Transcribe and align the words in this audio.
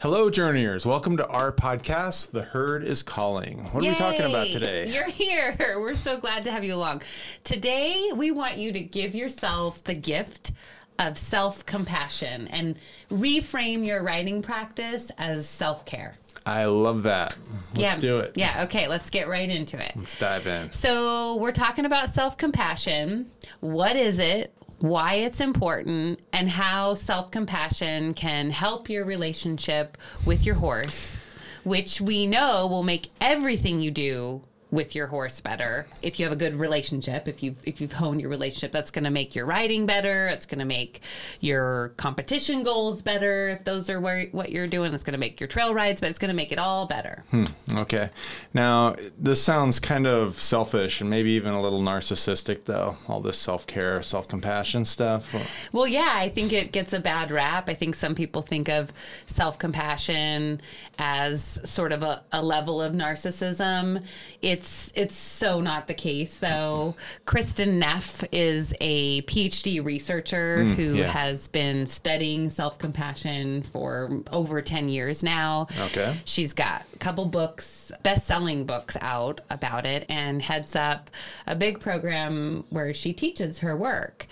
Hello, 0.00 0.30
journeyers. 0.30 0.86
Welcome 0.86 1.18
to 1.18 1.26
our 1.26 1.52
podcast, 1.52 2.30
The 2.30 2.40
Herd 2.40 2.84
is 2.84 3.02
Calling. 3.02 3.58
What 3.64 3.84
are 3.84 3.88
we 3.90 3.94
talking 3.94 4.22
about 4.22 4.46
today? 4.46 4.90
You're 4.90 5.04
here. 5.04 5.54
We're 5.78 5.92
so 5.92 6.18
glad 6.18 6.42
to 6.44 6.50
have 6.50 6.64
you 6.64 6.74
along. 6.74 7.02
Today, 7.44 8.10
we 8.14 8.30
want 8.30 8.56
you 8.56 8.72
to 8.72 8.80
give 8.80 9.14
yourself 9.14 9.84
the 9.84 9.92
gift 9.92 10.52
of 10.98 11.18
self 11.18 11.66
compassion 11.66 12.48
and 12.48 12.76
reframe 13.10 13.86
your 13.86 14.02
writing 14.02 14.40
practice 14.40 15.12
as 15.18 15.46
self 15.46 15.84
care. 15.84 16.14
I 16.46 16.64
love 16.64 17.02
that. 17.02 17.36
Let's 17.74 17.96
yeah. 17.96 18.00
do 18.00 18.18
it. 18.20 18.32
Yeah, 18.36 18.62
okay, 18.64 18.88
let's 18.88 19.10
get 19.10 19.28
right 19.28 19.50
into 19.50 19.76
it. 19.76 19.92
Let's 19.96 20.18
dive 20.18 20.46
in. 20.46 20.72
So, 20.72 21.36
we're 21.36 21.52
talking 21.52 21.84
about 21.84 22.08
self 22.08 22.38
compassion. 22.38 23.30
What 23.60 23.96
is 23.96 24.18
it? 24.18 24.54
Why 24.80 25.16
it's 25.16 25.40
important, 25.40 26.20
and 26.32 26.48
how 26.48 26.94
self 26.94 27.30
compassion 27.30 28.14
can 28.14 28.50
help 28.50 28.88
your 28.88 29.04
relationship 29.04 29.98
with 30.26 30.46
your 30.46 30.54
horse, 30.54 31.18
which 31.64 32.00
we 32.00 32.26
know 32.26 32.66
will 32.66 32.82
make 32.82 33.10
everything 33.20 33.80
you 33.80 33.90
do 33.90 34.42
with 34.70 34.94
your 34.94 35.08
horse 35.08 35.40
better. 35.40 35.86
If 36.02 36.18
you 36.18 36.26
have 36.26 36.32
a 36.32 36.36
good 36.36 36.54
relationship, 36.56 37.28
if 37.28 37.42
you've 37.42 37.58
if 37.66 37.80
you've 37.80 37.92
honed 37.92 38.20
your 38.20 38.30
relationship, 38.30 38.72
that's 38.72 38.90
going 38.90 39.04
to 39.04 39.10
make 39.10 39.34
your 39.34 39.46
riding 39.46 39.86
better. 39.86 40.28
It's 40.28 40.46
going 40.46 40.60
to 40.60 40.64
make 40.64 41.00
your 41.40 41.92
competition 41.96 42.62
goals 42.62 43.02
better. 43.02 43.48
If 43.50 43.64
those 43.64 43.90
are 43.90 44.00
where, 44.00 44.26
what 44.32 44.50
you're 44.50 44.66
doing, 44.66 44.94
it's 44.94 45.02
going 45.02 45.12
to 45.12 45.18
make 45.18 45.40
your 45.40 45.48
trail 45.48 45.74
rides, 45.74 46.00
but 46.00 46.10
it's 46.10 46.18
going 46.18 46.30
to 46.30 46.36
make 46.36 46.52
it 46.52 46.58
all 46.58 46.86
better. 46.86 47.24
Hmm, 47.30 47.44
okay. 47.74 48.10
Now, 48.54 48.96
this 49.18 49.42
sounds 49.42 49.80
kind 49.80 50.06
of 50.06 50.38
selfish 50.38 51.00
and 51.00 51.10
maybe 51.10 51.30
even 51.30 51.52
a 51.52 51.60
little 51.60 51.80
narcissistic, 51.80 52.64
though. 52.64 52.96
All 53.08 53.20
this 53.20 53.38
self 53.38 53.66
care, 53.66 54.02
self 54.02 54.28
compassion 54.28 54.84
stuff. 54.84 55.34
Well, 55.72 55.86
yeah, 55.86 56.12
I 56.14 56.28
think 56.28 56.52
it 56.52 56.72
gets 56.72 56.92
a 56.92 57.00
bad 57.00 57.30
rap. 57.30 57.68
I 57.68 57.74
think 57.74 57.94
some 57.94 58.14
people 58.14 58.42
think 58.42 58.68
of 58.68 58.92
self 59.26 59.58
compassion 59.58 60.60
as 60.98 61.58
sort 61.64 61.92
of 61.92 62.02
a, 62.02 62.22
a 62.32 62.42
level 62.42 62.82
of 62.82 62.92
narcissism. 62.92 64.04
It's 64.42 64.59
it's 64.60 64.92
it's 64.94 65.16
so 65.16 65.60
not 65.60 65.86
the 65.86 65.94
case, 65.94 66.36
though. 66.36 66.94
Kristin 67.24 67.78
Neff 67.78 68.22
is 68.30 68.74
a 68.80 69.22
PhD 69.22 69.82
researcher 69.82 70.62
hmm, 70.62 70.72
who 70.74 70.94
yeah. 70.96 71.06
has 71.06 71.48
been 71.48 71.86
studying 71.86 72.50
self 72.50 72.78
compassion 72.78 73.62
for 73.62 74.20
over 74.30 74.60
10 74.60 74.90
years 74.90 75.22
now. 75.22 75.66
Okay. 75.86 76.14
She's 76.26 76.52
got 76.52 76.84
a 76.92 76.98
couple 76.98 77.24
books, 77.24 77.90
best 78.02 78.26
selling 78.26 78.64
books 78.64 78.98
out 79.00 79.40
about 79.48 79.86
it, 79.86 80.04
and 80.10 80.42
heads 80.42 80.76
up 80.76 81.08
a 81.46 81.54
big 81.54 81.80
program 81.80 82.64
where 82.68 82.92
she 82.92 83.14
teaches 83.14 83.60
her 83.60 83.74
work. 83.74 84.26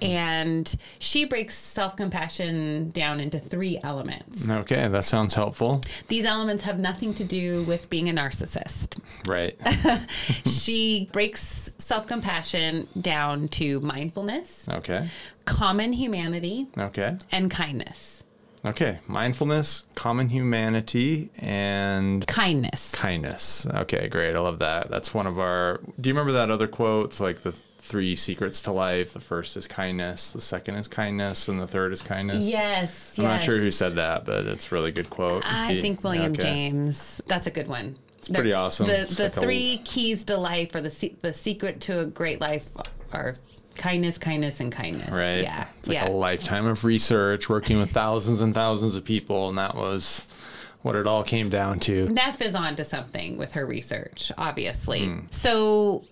And 0.00 0.74
she 0.98 1.26
breaks 1.26 1.54
self 1.56 1.94
compassion 1.96 2.90
down 2.90 3.20
into 3.20 3.38
three 3.38 3.78
elements. 3.82 4.48
Okay, 4.48 4.88
that 4.88 5.04
sounds 5.04 5.34
helpful. 5.34 5.82
These 6.08 6.24
elements 6.24 6.64
have 6.64 6.78
nothing 6.78 7.12
to 7.14 7.24
do 7.24 7.64
with 7.64 7.90
being 7.90 8.08
a 8.08 8.12
narcissist. 8.12 8.98
Right. 9.26 9.54
She 10.46 11.08
breaks 11.12 11.70
self 11.78 12.06
compassion 12.06 12.88
down 13.00 13.48
to 13.48 13.80
mindfulness, 13.80 14.68
Okay. 14.68 15.08
common 15.44 15.92
humanity, 15.92 16.66
Okay. 16.76 17.16
and 17.32 17.50
kindness. 17.50 18.24
Okay. 18.64 18.98
Mindfulness, 19.06 19.86
common 19.94 20.30
humanity, 20.30 21.28
and 21.38 22.26
Kindness. 22.26 22.92
kindness. 22.94 23.66
Okay, 23.66 24.08
great. 24.08 24.34
I 24.34 24.40
love 24.40 24.60
that. 24.60 24.88
That's 24.90 25.12
one 25.12 25.26
of 25.26 25.38
our. 25.38 25.80
Do 26.00 26.08
you 26.08 26.14
remember 26.14 26.32
that 26.32 26.50
other 26.50 26.66
quote? 26.66 27.06
It's 27.10 27.20
like 27.20 27.42
the 27.42 27.52
three 27.52 28.16
secrets 28.16 28.62
to 28.62 28.72
life. 28.72 29.12
The 29.12 29.20
first 29.20 29.58
is 29.58 29.66
kindness, 29.66 30.30
the 30.30 30.40
second 30.40 30.76
is 30.76 30.88
kindness, 30.88 31.46
and 31.48 31.60
the 31.60 31.66
third 31.66 31.92
is 31.92 32.00
kindness. 32.00 32.46
Yes. 32.48 33.18
I'm 33.18 33.24
not 33.26 33.42
sure 33.42 33.58
who 33.58 33.70
said 33.70 33.96
that, 33.96 34.24
but 34.24 34.46
it's 34.46 34.72
a 34.72 34.74
really 34.74 34.92
good 34.92 35.10
quote. 35.10 35.44
I 35.44 35.74
He- 35.74 35.82
think 35.82 36.02
William 36.02 36.32
okay. 36.32 36.42
James. 36.42 37.20
That's 37.26 37.46
a 37.46 37.50
good 37.50 37.68
one. 37.68 37.96
It's 38.28 38.34
pretty 38.34 38.52
awesome. 38.52 38.86
The, 38.86 39.02
It's 39.02 39.16
the 39.16 39.24
like 39.24 39.36
a- 39.36 39.40
three 39.40 39.80
keys 39.84 40.24
to 40.26 40.36
life, 40.36 40.74
or 40.74 40.80
the 40.80 40.90
se- 40.90 41.16
the 41.20 41.34
secret 41.34 41.80
to 41.82 42.00
a 42.00 42.06
great 42.06 42.40
life, 42.40 42.70
are 43.12 43.36
kindness, 43.76 44.18
kindness, 44.18 44.60
and 44.60 44.72
kindness. 44.72 45.10
Right. 45.10 45.42
Yeah. 45.42 45.66
It's 45.78 45.88
like 45.88 45.96
yeah. 45.96 46.08
a 46.08 46.10
lifetime 46.10 46.66
of 46.66 46.84
research, 46.84 47.48
working 47.48 47.78
with 47.78 47.90
thousands 47.90 48.40
and 48.40 48.54
thousands 48.54 48.96
of 48.96 49.04
people, 49.04 49.48
and 49.48 49.58
that 49.58 49.74
was 49.74 50.24
what 50.82 50.96
it 50.96 51.06
all 51.06 51.22
came 51.22 51.48
down 51.48 51.80
to. 51.80 52.08
Neff 52.08 52.40
is 52.40 52.54
onto 52.54 52.84
something 52.84 53.36
with 53.36 53.52
her 53.52 53.66
research, 53.66 54.32
obviously. 54.38 55.06
Hmm. 55.06 55.20
So 55.30 56.04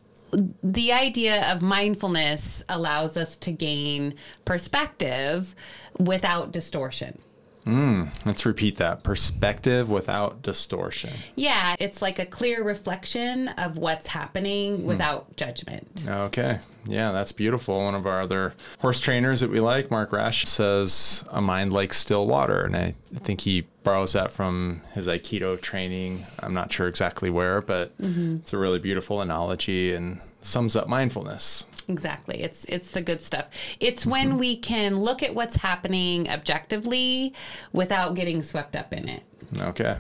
the 0.63 0.93
idea 0.93 1.51
of 1.53 1.63
mindfulness 1.63 2.63
allows 2.69 3.17
us 3.17 3.37
to 3.39 3.53
gain 3.53 4.15
perspective 4.45 5.55
without 5.99 6.53
distortion. 6.53 7.19
Let's 7.65 8.45
repeat 8.47 8.77
that 8.77 9.03
perspective 9.03 9.91
without 9.91 10.43
distortion. 10.43 11.13
Yeah, 11.37 11.77
it's 11.79 12.03
like 12.03 12.19
a 12.19 12.27
clear 12.27 12.63
reflection 12.65 13.49
of 13.49 13.77
what's 13.77 14.09
Hmm. 14.09 14.19
happening 14.19 14.85
without 14.85 15.37
judgment. 15.37 16.03
Okay. 16.07 16.59
Yeah, 16.87 17.13
that's 17.13 17.33
beautiful. 17.33 17.79
One 17.79 17.95
of 17.95 18.07
our 18.07 18.21
other 18.23 18.55
horse 18.81 19.01
trainers 19.01 19.41
that 19.41 19.51
we 19.51 19.61
like, 19.61 19.91
Mark 19.91 20.13
Rashid, 20.13 20.49
says 20.49 21.25
a 21.31 21.41
mind 21.41 21.73
like 21.73 21.93
still 21.95 22.27
water. 22.27 22.63
And 22.65 22.75
I 22.77 22.95
think 23.15 23.43
he 23.43 23.67
borrows 23.85 24.13
that 24.15 24.33
from 24.33 24.81
his 24.95 25.07
Aikido 25.07 25.61
training. 25.61 26.25
I'm 26.41 26.55
not 26.55 26.73
sure 26.73 26.89
exactly 26.89 27.31
where, 27.31 27.61
but 27.61 27.93
it's 28.01 28.53
a 28.53 28.59
really 28.59 28.79
beautiful 28.81 29.21
analogy 29.21 29.93
and 29.95 30.21
sums 30.43 30.75
up 30.75 30.89
mindfulness. 30.89 31.67
Exactly. 31.89 32.43
It's 32.43 32.65
it's 32.67 32.93
the 32.93 33.03
good 33.03 33.21
stuff. 33.21 33.49
It's 33.81 34.07
when 34.07 34.31
mm-hmm. 34.31 34.39
we 34.39 34.57
can 34.57 35.01
look 35.01 35.23
at 35.23 35.35
what's 35.35 35.57
happening 35.57 36.29
objectively 36.29 37.35
without 37.73 38.15
getting 38.15 38.43
swept 38.43 38.77
up 38.77 38.93
in 38.93 39.09
it. 39.09 39.23
Okay. 39.61 39.97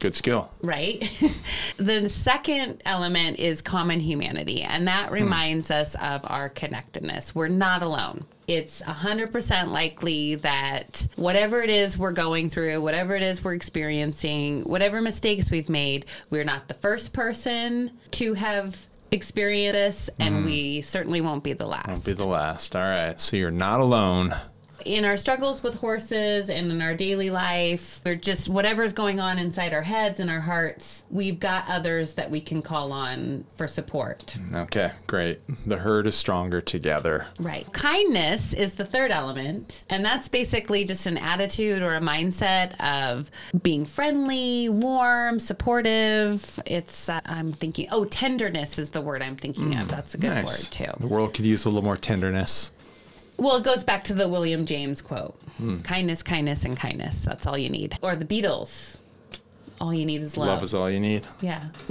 Good 0.00 0.14
skill. 0.14 0.50
Right? 0.60 1.00
the 1.78 2.10
second 2.10 2.82
element 2.84 3.38
is 3.38 3.62
common 3.62 4.00
humanity, 4.00 4.60
and 4.60 4.86
that 4.86 5.08
hmm. 5.08 5.14
reminds 5.14 5.70
us 5.70 5.94
of 5.94 6.22
our 6.26 6.50
connectedness. 6.50 7.34
We're 7.34 7.48
not 7.48 7.82
alone. 7.82 8.26
It's 8.46 8.82
100% 8.82 9.68
likely 9.68 10.34
that 10.34 11.06
whatever 11.16 11.62
it 11.62 11.70
is 11.70 11.96
we're 11.96 12.12
going 12.12 12.50
through, 12.50 12.82
whatever 12.82 13.14
it 13.16 13.22
is 13.22 13.42
we're 13.42 13.54
experiencing, 13.54 14.64
whatever 14.64 15.00
mistakes 15.00 15.50
we've 15.50 15.70
made, 15.70 16.04
we're 16.28 16.44
not 16.44 16.68
the 16.68 16.74
first 16.74 17.14
person 17.14 17.92
to 18.10 18.34
have 18.34 18.86
experienced 19.14 19.72
this, 19.72 20.10
and 20.18 20.36
mm. 20.36 20.44
we 20.44 20.82
certainly 20.82 21.20
won't 21.20 21.42
be 21.42 21.54
the 21.54 21.66
last. 21.66 21.88
Won't 21.88 22.04
Be 22.04 22.12
the 22.12 22.26
last. 22.26 22.76
All 22.76 22.82
right. 22.82 23.18
So 23.18 23.36
you're 23.36 23.50
not 23.50 23.80
alone. 23.80 24.34
In 24.84 25.04
our 25.04 25.16
struggles 25.16 25.62
with 25.62 25.74
horses 25.74 26.48
and 26.48 26.70
in 26.70 26.80
our 26.82 26.94
daily 26.94 27.30
life, 27.30 28.00
or 28.06 28.14
just 28.14 28.48
whatever's 28.48 28.92
going 28.92 29.20
on 29.20 29.38
inside 29.38 29.72
our 29.72 29.82
heads 29.82 30.20
and 30.20 30.30
our 30.30 30.40
hearts, 30.40 31.04
we've 31.10 31.40
got 31.40 31.64
others 31.68 32.14
that 32.14 32.30
we 32.30 32.40
can 32.40 32.62
call 32.62 32.92
on 32.92 33.44
for 33.56 33.66
support. 33.66 34.36
Okay, 34.54 34.92
great. 35.06 35.40
The 35.66 35.78
herd 35.78 36.06
is 36.06 36.14
stronger 36.14 36.60
together. 36.60 37.26
Right. 37.38 37.70
Kindness 37.72 38.52
is 38.54 38.74
the 38.74 38.84
third 38.84 39.10
element, 39.10 39.84
and 39.88 40.04
that's 40.04 40.28
basically 40.28 40.84
just 40.84 41.06
an 41.06 41.18
attitude 41.18 41.82
or 41.82 41.94
a 41.94 42.00
mindset 42.00 42.78
of 42.80 43.30
being 43.62 43.84
friendly, 43.84 44.68
warm, 44.68 45.38
supportive. 45.40 46.60
It's, 46.66 47.08
uh, 47.08 47.20
I'm 47.26 47.52
thinking, 47.52 47.88
oh, 47.90 48.04
tenderness 48.04 48.78
is 48.78 48.90
the 48.90 49.00
word 49.00 49.22
I'm 49.22 49.36
thinking 49.36 49.76
of. 49.76 49.88
That's 49.88 50.14
a 50.14 50.18
good 50.18 50.28
nice. 50.30 50.64
word, 50.64 50.72
too. 50.72 50.92
The 51.00 51.06
world 51.06 51.34
could 51.34 51.46
use 51.46 51.64
a 51.64 51.68
little 51.68 51.82
more 51.82 51.96
tenderness. 51.96 52.72
Well, 53.36 53.56
it 53.56 53.64
goes 53.64 53.84
back 53.84 54.04
to 54.04 54.14
the 54.14 54.28
William 54.28 54.64
James 54.64 55.02
quote 55.02 55.38
kindness, 55.82 56.22
kindness, 56.22 56.64
and 56.64 56.76
kindness. 56.76 57.20
That's 57.20 57.46
all 57.46 57.56
you 57.56 57.70
need. 57.70 57.98
Or 58.02 58.16
the 58.16 58.24
Beatles. 58.24 58.98
All 59.80 59.92
you 59.92 60.06
need 60.06 60.22
is 60.22 60.36
love. 60.36 60.48
Love 60.48 60.62
is 60.62 60.74
all 60.74 60.88
you 60.88 61.00
need. 61.00 61.26
Yeah. 61.40 61.64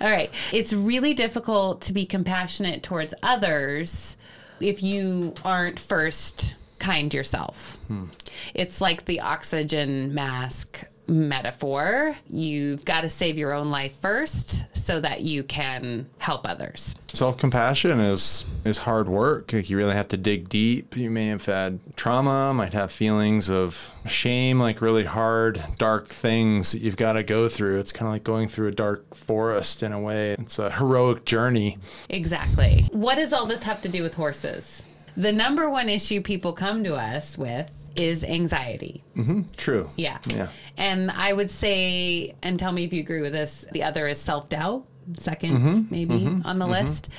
all 0.00 0.10
right. 0.10 0.30
It's 0.52 0.72
really 0.72 1.14
difficult 1.14 1.82
to 1.82 1.92
be 1.92 2.06
compassionate 2.06 2.82
towards 2.82 3.14
others 3.22 4.16
if 4.60 4.82
you 4.82 5.34
aren't 5.44 5.78
first 5.78 6.54
kind 6.78 7.12
yourself. 7.12 7.76
Hmm. 7.88 8.06
It's 8.54 8.80
like 8.80 9.04
the 9.04 9.20
oxygen 9.20 10.14
mask 10.14 10.84
metaphor. 11.08 12.16
You've 12.28 12.84
got 12.84 13.00
to 13.00 13.08
save 13.08 13.38
your 13.38 13.52
own 13.52 13.70
life 13.70 13.94
first 13.94 14.64
so 14.76 15.00
that 15.00 15.22
you 15.22 15.42
can 15.42 16.06
help 16.18 16.48
others. 16.48 16.94
Self-compassion 17.12 17.98
is 18.00 18.44
is 18.64 18.78
hard 18.78 19.08
work. 19.08 19.52
Like 19.52 19.70
you 19.70 19.76
really 19.76 19.94
have 19.94 20.08
to 20.08 20.16
dig 20.16 20.48
deep. 20.48 20.96
You 20.96 21.10
may 21.10 21.28
have 21.28 21.44
had 21.44 21.80
trauma, 21.96 22.52
might 22.54 22.74
have 22.74 22.92
feelings 22.92 23.50
of 23.50 23.92
shame, 24.06 24.60
like 24.60 24.80
really 24.80 25.04
hard, 25.04 25.62
dark 25.78 26.08
things 26.08 26.72
that 26.72 26.82
you've 26.82 26.96
got 26.96 27.12
to 27.12 27.22
go 27.22 27.48
through. 27.48 27.78
It's 27.80 27.92
kind 27.92 28.08
of 28.08 28.12
like 28.12 28.24
going 28.24 28.48
through 28.48 28.68
a 28.68 28.72
dark 28.72 29.14
forest 29.14 29.82
in 29.82 29.92
a 29.92 30.00
way. 30.00 30.32
It's 30.38 30.58
a 30.58 30.70
heroic 30.70 31.24
journey. 31.24 31.78
Exactly. 32.08 32.86
What 32.92 33.16
does 33.16 33.32
all 33.32 33.46
this 33.46 33.62
have 33.62 33.80
to 33.82 33.88
do 33.88 34.02
with 34.02 34.14
horses? 34.14 34.84
The 35.16 35.32
number 35.32 35.68
one 35.68 35.88
issue 35.88 36.22
people 36.22 36.52
come 36.52 36.84
to 36.84 36.94
us 36.94 37.36
with 37.36 37.87
is 37.98 38.24
anxiety. 38.24 39.02
Mm-hmm. 39.16 39.42
True. 39.56 39.90
Yeah. 39.96 40.18
Yeah. 40.28 40.48
And 40.76 41.10
I 41.10 41.32
would 41.32 41.50
say, 41.50 42.34
and 42.42 42.58
tell 42.58 42.72
me 42.72 42.84
if 42.84 42.92
you 42.92 43.00
agree 43.00 43.20
with 43.20 43.32
this, 43.32 43.66
the 43.72 43.82
other 43.82 44.06
is 44.08 44.20
self 44.20 44.48
doubt, 44.48 44.86
2nd 45.12 45.38
Mm-hmm. 45.38 45.82
maybe 45.90 46.18
mm-hmm. 46.18 46.46
on 46.46 46.58
the 46.58 46.64
mm-hmm. 46.64 46.72
list. 46.72 47.10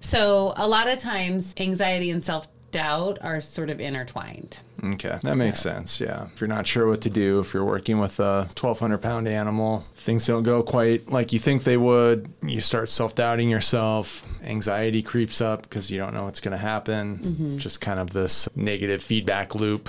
So 0.00 0.52
a 0.56 0.66
lot 0.66 0.88
of 0.88 0.98
times, 0.98 1.54
anxiety 1.58 2.10
and 2.10 2.22
self 2.22 2.48
doubt 2.74 3.18
are 3.22 3.40
sort 3.40 3.70
of 3.70 3.80
intertwined. 3.80 4.58
Okay, 4.82 5.18
that 5.22 5.36
makes 5.36 5.60
sense. 5.60 6.00
Yeah. 6.00 6.26
If 6.34 6.40
you're 6.40 6.48
not 6.48 6.66
sure 6.66 6.88
what 6.88 7.02
to 7.02 7.10
do, 7.10 7.38
if 7.38 7.54
you're 7.54 7.64
working 7.64 8.00
with 8.00 8.18
a 8.18 8.48
1,200 8.54 8.98
pound 8.98 9.28
animal, 9.28 9.80
things 9.94 10.26
don't 10.26 10.42
go 10.42 10.62
quite 10.62 11.08
like 11.08 11.32
you 11.32 11.38
think 11.38 11.62
they 11.62 11.76
would, 11.76 12.28
you 12.42 12.60
start 12.60 12.90
self 12.90 13.14
doubting 13.14 13.48
yourself, 13.48 14.26
anxiety 14.42 15.02
creeps 15.02 15.40
up 15.40 15.62
because 15.62 15.90
you 15.90 15.98
don't 15.98 16.12
know 16.12 16.24
what's 16.24 16.40
going 16.40 16.52
to 16.52 16.58
happen. 16.58 17.58
Just 17.58 17.80
kind 17.80 18.00
of 18.00 18.10
this 18.10 18.48
negative 18.56 19.02
feedback 19.02 19.54
loop. 19.54 19.88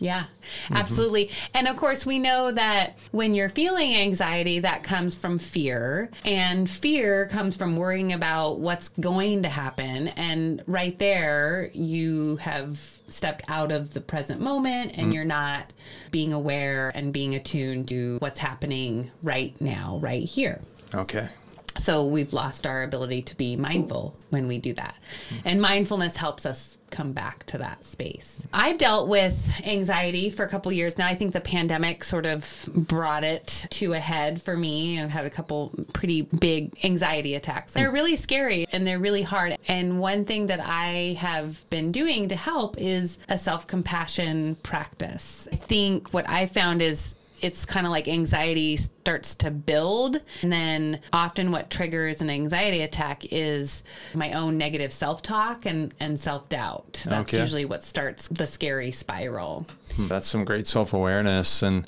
Yeah, 0.00 0.24
mm-hmm. 0.24 0.76
absolutely. 0.76 1.30
And 1.54 1.68
of 1.68 1.76
course, 1.76 2.06
we 2.06 2.18
know 2.18 2.50
that 2.50 2.98
when 3.12 3.34
you're 3.34 3.50
feeling 3.50 3.94
anxiety, 3.94 4.60
that 4.60 4.82
comes 4.82 5.14
from 5.14 5.38
fear. 5.38 6.10
And 6.24 6.68
fear 6.68 7.28
comes 7.28 7.54
from 7.54 7.76
worrying 7.76 8.12
about 8.12 8.60
what's 8.60 8.88
going 8.88 9.42
to 9.42 9.48
happen. 9.48 10.08
And 10.08 10.62
right 10.66 10.98
there, 10.98 11.70
you 11.74 12.36
have 12.36 12.78
stepped 13.08 13.44
out 13.48 13.70
of 13.70 13.92
the 13.92 14.00
present 14.00 14.40
moment 14.40 14.92
and 14.96 15.10
mm. 15.10 15.14
you're 15.14 15.24
not 15.24 15.70
being 16.10 16.32
aware 16.32 16.90
and 16.94 17.12
being 17.12 17.34
attuned 17.34 17.88
to 17.88 18.16
what's 18.20 18.38
happening 18.38 19.10
right 19.22 19.58
now, 19.60 19.98
right 20.02 20.24
here. 20.24 20.60
Okay. 20.94 21.28
So 21.76 22.04
we've 22.04 22.32
lost 22.32 22.66
our 22.66 22.82
ability 22.82 23.22
to 23.22 23.36
be 23.36 23.56
mindful 23.56 24.16
when 24.30 24.48
we 24.48 24.58
do 24.58 24.74
that. 24.74 24.94
And 25.44 25.60
mindfulness 25.60 26.16
helps 26.16 26.44
us 26.44 26.78
come 26.90 27.12
back 27.12 27.46
to 27.46 27.58
that 27.58 27.84
space. 27.84 28.46
I've 28.52 28.78
dealt 28.78 29.08
with 29.08 29.60
anxiety 29.64 30.28
for 30.28 30.44
a 30.44 30.48
couple 30.48 30.72
years 30.72 30.98
now. 30.98 31.06
I 31.06 31.14
think 31.14 31.32
the 31.32 31.40
pandemic 31.40 32.04
sort 32.04 32.26
of 32.26 32.68
brought 32.74 33.24
it 33.24 33.66
to 33.70 33.92
a 33.92 33.98
head 33.98 34.42
for 34.42 34.56
me. 34.56 35.00
I've 35.00 35.10
had 35.10 35.24
a 35.24 35.30
couple 35.30 35.72
pretty 35.92 36.22
big 36.22 36.84
anxiety 36.84 37.34
attacks. 37.34 37.72
They're 37.72 37.92
really 37.92 38.16
scary 38.16 38.66
and 38.72 38.84
they're 38.84 38.98
really 38.98 39.22
hard. 39.22 39.56
And 39.68 40.00
one 40.00 40.24
thing 40.24 40.46
that 40.46 40.60
I 40.60 41.16
have 41.18 41.68
been 41.70 41.92
doing 41.92 42.28
to 42.28 42.36
help 42.36 42.76
is 42.78 43.18
a 43.28 43.38
self 43.38 43.66
compassion 43.66 44.56
practice. 44.56 45.48
I 45.52 45.56
think 45.56 46.12
what 46.12 46.28
I 46.28 46.46
found 46.46 46.82
is 46.82 47.14
it's 47.42 47.64
kind 47.64 47.86
of 47.86 47.90
like 47.90 48.08
anxiety 48.08 48.76
starts 48.76 49.34
to 49.36 49.50
build. 49.50 50.20
And 50.42 50.52
then 50.52 51.00
often 51.12 51.50
what 51.50 51.70
triggers 51.70 52.20
an 52.20 52.30
anxiety 52.30 52.82
attack 52.82 53.24
is 53.32 53.82
my 54.14 54.32
own 54.32 54.58
negative 54.58 54.92
self 54.92 55.22
talk 55.22 55.66
and, 55.66 55.94
and 56.00 56.20
self 56.20 56.48
doubt. 56.48 57.02
That's 57.06 57.32
Okay. 57.34 57.42
usually 57.42 57.64
what 57.64 57.82
starts 57.84 58.28
the 58.28 58.44
scary 58.46 58.92
spiral. 58.92 59.66
Hmm. 59.96 60.08
That's 60.08 60.26
some 60.28 60.44
great 60.44 60.66
self 60.66 60.92
awareness. 60.92 61.62
And 61.62 61.86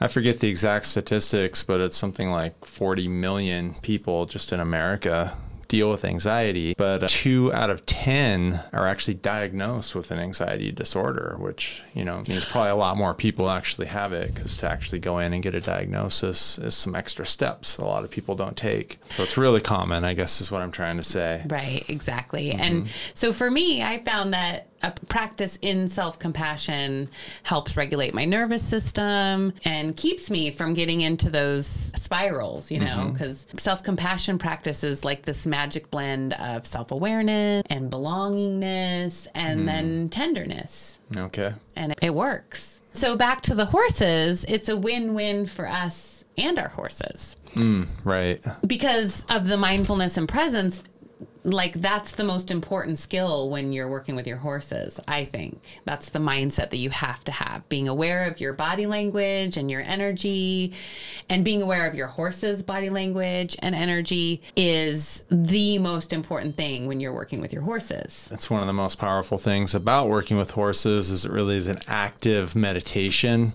I 0.00 0.08
forget 0.08 0.40
the 0.40 0.48
exact 0.48 0.86
statistics, 0.86 1.62
but 1.62 1.80
it's 1.80 1.96
something 1.96 2.30
like 2.30 2.64
40 2.64 3.08
million 3.08 3.74
people 3.74 4.26
just 4.26 4.52
in 4.52 4.60
America 4.60 5.36
deal 5.72 5.90
with 5.90 6.04
anxiety. 6.04 6.74
But 6.76 7.08
two 7.08 7.50
out 7.54 7.70
of 7.70 7.86
10 7.86 8.60
are 8.74 8.86
actually 8.86 9.14
diagnosed 9.14 9.94
with 9.94 10.10
an 10.10 10.18
anxiety 10.18 10.70
disorder, 10.70 11.36
which, 11.38 11.82
you 11.94 12.04
know, 12.04 12.22
means 12.28 12.44
probably 12.44 12.72
a 12.72 12.76
lot 12.76 12.98
more 12.98 13.14
people 13.14 13.48
actually 13.48 13.86
have 13.86 14.12
it 14.12 14.34
because 14.34 14.58
to 14.58 14.68
actually 14.68 14.98
go 14.98 15.18
in 15.18 15.32
and 15.32 15.42
get 15.42 15.54
a 15.54 15.62
diagnosis 15.62 16.58
is 16.58 16.74
some 16.74 16.94
extra 16.94 17.24
steps 17.24 17.78
a 17.78 17.84
lot 17.84 18.04
of 18.04 18.10
people 18.10 18.34
don't 18.34 18.56
take. 18.56 18.98
So 19.10 19.22
it's 19.22 19.38
really 19.38 19.62
common, 19.62 20.04
I 20.04 20.12
guess, 20.12 20.42
is 20.42 20.52
what 20.52 20.60
I'm 20.60 20.72
trying 20.72 20.98
to 20.98 21.02
say. 21.02 21.42
Right, 21.48 21.88
exactly. 21.88 22.52
And 22.52 22.84
mm-hmm. 22.84 23.10
so 23.14 23.32
for 23.32 23.50
me, 23.50 23.82
I 23.82 23.96
found 23.96 24.34
that 24.34 24.68
a 24.82 24.92
practice 25.08 25.58
in 25.62 25.88
self 25.88 26.18
compassion 26.18 27.08
helps 27.42 27.76
regulate 27.76 28.14
my 28.14 28.24
nervous 28.24 28.62
system 28.62 29.52
and 29.64 29.96
keeps 29.96 30.30
me 30.30 30.50
from 30.50 30.74
getting 30.74 31.00
into 31.00 31.30
those 31.30 31.66
spirals, 31.66 32.70
you 32.70 32.80
know, 32.80 32.86
mm-hmm. 32.86 33.12
because 33.12 33.46
self 33.56 33.82
compassion 33.82 34.38
practice 34.38 34.84
is 34.84 35.04
like 35.04 35.22
this 35.22 35.46
magic 35.46 35.90
blend 35.90 36.34
of 36.34 36.66
self 36.66 36.90
awareness 36.90 37.62
and 37.70 37.90
belongingness 37.90 39.28
and 39.34 39.60
mm. 39.60 39.66
then 39.66 40.08
tenderness. 40.08 40.98
Okay. 41.16 41.52
And 41.76 41.94
it 42.02 42.14
works. 42.14 42.80
So 42.94 43.16
back 43.16 43.42
to 43.42 43.54
the 43.54 43.64
horses, 43.66 44.44
it's 44.48 44.68
a 44.68 44.76
win 44.76 45.14
win 45.14 45.46
for 45.46 45.66
us 45.66 46.24
and 46.38 46.58
our 46.58 46.68
horses 46.68 47.36
mm, 47.54 47.86
Right. 48.04 48.40
because 48.66 49.26
of 49.28 49.46
the 49.46 49.56
mindfulness 49.56 50.16
and 50.16 50.28
presence 50.28 50.82
like 51.44 51.74
that's 51.74 52.12
the 52.12 52.24
most 52.24 52.50
important 52.50 52.98
skill 52.98 53.50
when 53.50 53.72
you're 53.72 53.88
working 53.88 54.14
with 54.14 54.26
your 54.26 54.36
horses 54.36 55.00
i 55.08 55.24
think. 55.24 55.60
That's 55.84 56.10
the 56.10 56.18
mindset 56.18 56.70
that 56.70 56.76
you 56.76 56.90
have 56.90 57.24
to 57.24 57.32
have. 57.32 57.68
Being 57.68 57.88
aware 57.88 58.28
of 58.28 58.40
your 58.40 58.52
body 58.52 58.86
language 58.86 59.56
and 59.56 59.70
your 59.70 59.80
energy 59.80 60.74
and 61.28 61.44
being 61.44 61.62
aware 61.62 61.88
of 61.88 61.94
your 61.94 62.06
horse's 62.06 62.62
body 62.62 62.90
language 62.90 63.56
and 63.60 63.74
energy 63.74 64.42
is 64.56 65.24
the 65.30 65.78
most 65.78 66.12
important 66.12 66.56
thing 66.56 66.86
when 66.86 67.00
you're 67.00 67.14
working 67.14 67.40
with 67.40 67.52
your 67.52 67.62
horses. 67.62 68.28
That's 68.30 68.50
one 68.50 68.60
of 68.60 68.66
the 68.66 68.72
most 68.72 68.98
powerful 68.98 69.38
things 69.38 69.74
about 69.74 70.08
working 70.08 70.36
with 70.36 70.52
horses 70.52 71.10
is 71.10 71.24
it 71.24 71.32
really 71.32 71.56
is 71.56 71.68
an 71.68 71.78
active 71.88 72.54
meditation. 72.54 73.52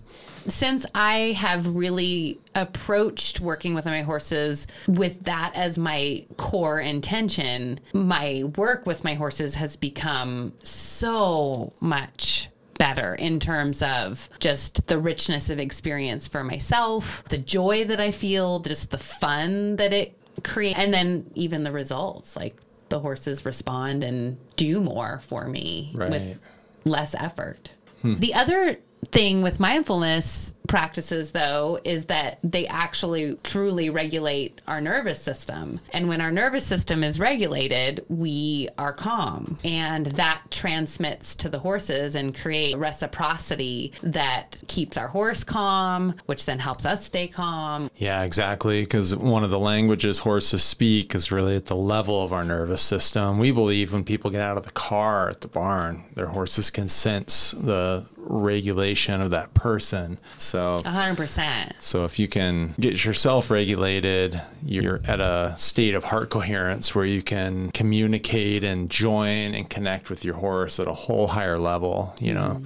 Since 0.48 0.86
I 0.96 1.34
have 1.38 1.68
really 1.76 2.40
approached 2.56 3.40
working 3.42 3.74
with 3.74 3.86
my 3.86 4.02
horses 4.02 4.68
with 4.88 5.24
that 5.26 5.54
as 5.56 5.78
my 5.78 6.26
core 6.38 6.80
intention, 6.80 7.80
my 7.94 8.44
work 8.56 8.86
with 8.86 9.04
my 9.04 9.14
horses 9.16 9.56
has 9.56 9.76
become 9.76 10.54
so 10.64 11.74
much 11.80 12.50
better 12.78 13.16
in 13.16 13.40
terms 13.40 13.82
of 13.82 14.30
just 14.40 14.86
the 14.88 14.98
richness 15.00 15.50
of 15.50 15.60
experience 15.60 16.28
for 16.28 16.44
myself, 16.44 17.24
the 17.30 17.38
joy 17.38 17.84
that 17.86 18.00
I 18.00 18.12
feel, 18.12 18.60
just 18.60 18.92
the 18.92 18.98
fun 19.00 19.78
that 19.78 19.92
it 19.94 20.18
creates, 20.44 20.78
and 20.78 20.94
then 20.94 21.30
even 21.36 21.64
the 21.64 21.72
results. 21.72 22.36
Like 22.36 22.56
the 22.90 23.00
horses 23.00 23.46
respond 23.46 24.04
and 24.04 24.38
do 24.56 24.80
more 24.80 25.20
for 25.28 25.48
me 25.48 25.92
Right. 25.96 26.12
with 26.12 26.40
less 26.86 27.16
effort. 27.16 27.72
Hmm. 28.02 28.16
The 28.20 28.34
other 28.36 28.78
thing 29.06 29.42
with 29.42 29.60
mindfulness 29.60 30.54
practices 30.68 31.32
though 31.32 31.80
is 31.84 32.06
that 32.06 32.40
they 32.44 32.68
actually 32.68 33.38
truly 33.44 33.90
regulate 33.90 34.62
our 34.68 34.82
nervous 34.82 35.22
system. 35.22 35.80
And 35.94 36.08
when 36.08 36.22
our 36.22 36.32
nervous 36.32 36.66
system 36.66 37.04
is 37.04 37.20
regulated, 37.20 38.06
we 38.10 38.68
are 38.78 38.94
calm. 38.94 39.58
And 39.64 40.08
that 40.08 40.44
transmits 40.52 41.36
to 41.38 41.50
the 41.50 41.60
horses 41.60 42.16
and 42.16 42.38
create 42.38 42.78
reciprocity 42.78 43.94
that 44.04 44.62
keeps 44.68 44.98
our 44.98 45.08
horse 45.08 45.44
calm, 45.44 46.16
which 46.26 46.46
then 46.46 46.60
helps 46.60 46.86
us 46.86 47.06
stay 47.06 47.28
calm. 47.28 47.90
Yeah, 47.96 48.24
exactly. 48.24 48.82
Because 48.82 49.16
one 49.16 49.44
of 49.44 49.50
the 49.50 49.60
languages 49.60 50.20
horses 50.20 50.64
speak 50.64 51.16
is 51.16 51.32
really 51.32 51.56
at 51.56 51.68
the 51.68 51.76
level 51.76 52.24
of 52.24 52.34
our 52.34 52.44
nervous 52.44 52.82
system. 52.82 53.40
We 53.40 53.52
believe 53.52 53.94
when 53.94 54.04
people 54.04 54.32
get 54.32 54.42
out 54.42 54.58
of 54.58 54.66
the 54.66 54.72
car 54.72 55.30
at 55.30 55.42
the 55.42 55.48
barn, 55.48 56.04
their 56.14 56.28
horses 56.28 56.70
can 56.70 56.90
sense 56.90 57.52
the 57.52 58.06
regulation 58.30 59.22
of 59.22 59.32
that 59.32 59.54
person. 59.54 60.18
So, 60.38 60.80
100%. 60.80 61.74
so 61.80 62.06
if 62.06 62.20
you 62.20 62.28
can 62.28 62.74
get 62.80 63.04
yourself 63.06 63.50
regulated, 63.50 64.42
you're 64.64 65.02
at 65.08 65.20
a 65.20 65.56
state 65.58 65.94
of 65.94 66.06
heart 66.06 66.30
coherence 66.30 66.94
where 66.94 67.06
you 67.06 67.22
can 67.22 67.72
communicate 67.72 68.64
and 68.64 68.90
join 68.90 69.54
and 69.54 69.70
connect 69.70 70.10
with 70.10 70.24
your 70.24 70.36
horse 70.36 70.80
at 70.80 70.88
a 70.88 70.94
whole 70.94 71.28
higher 71.28 71.58
level. 71.58 72.16
You 72.20 72.34
know. 72.34 72.62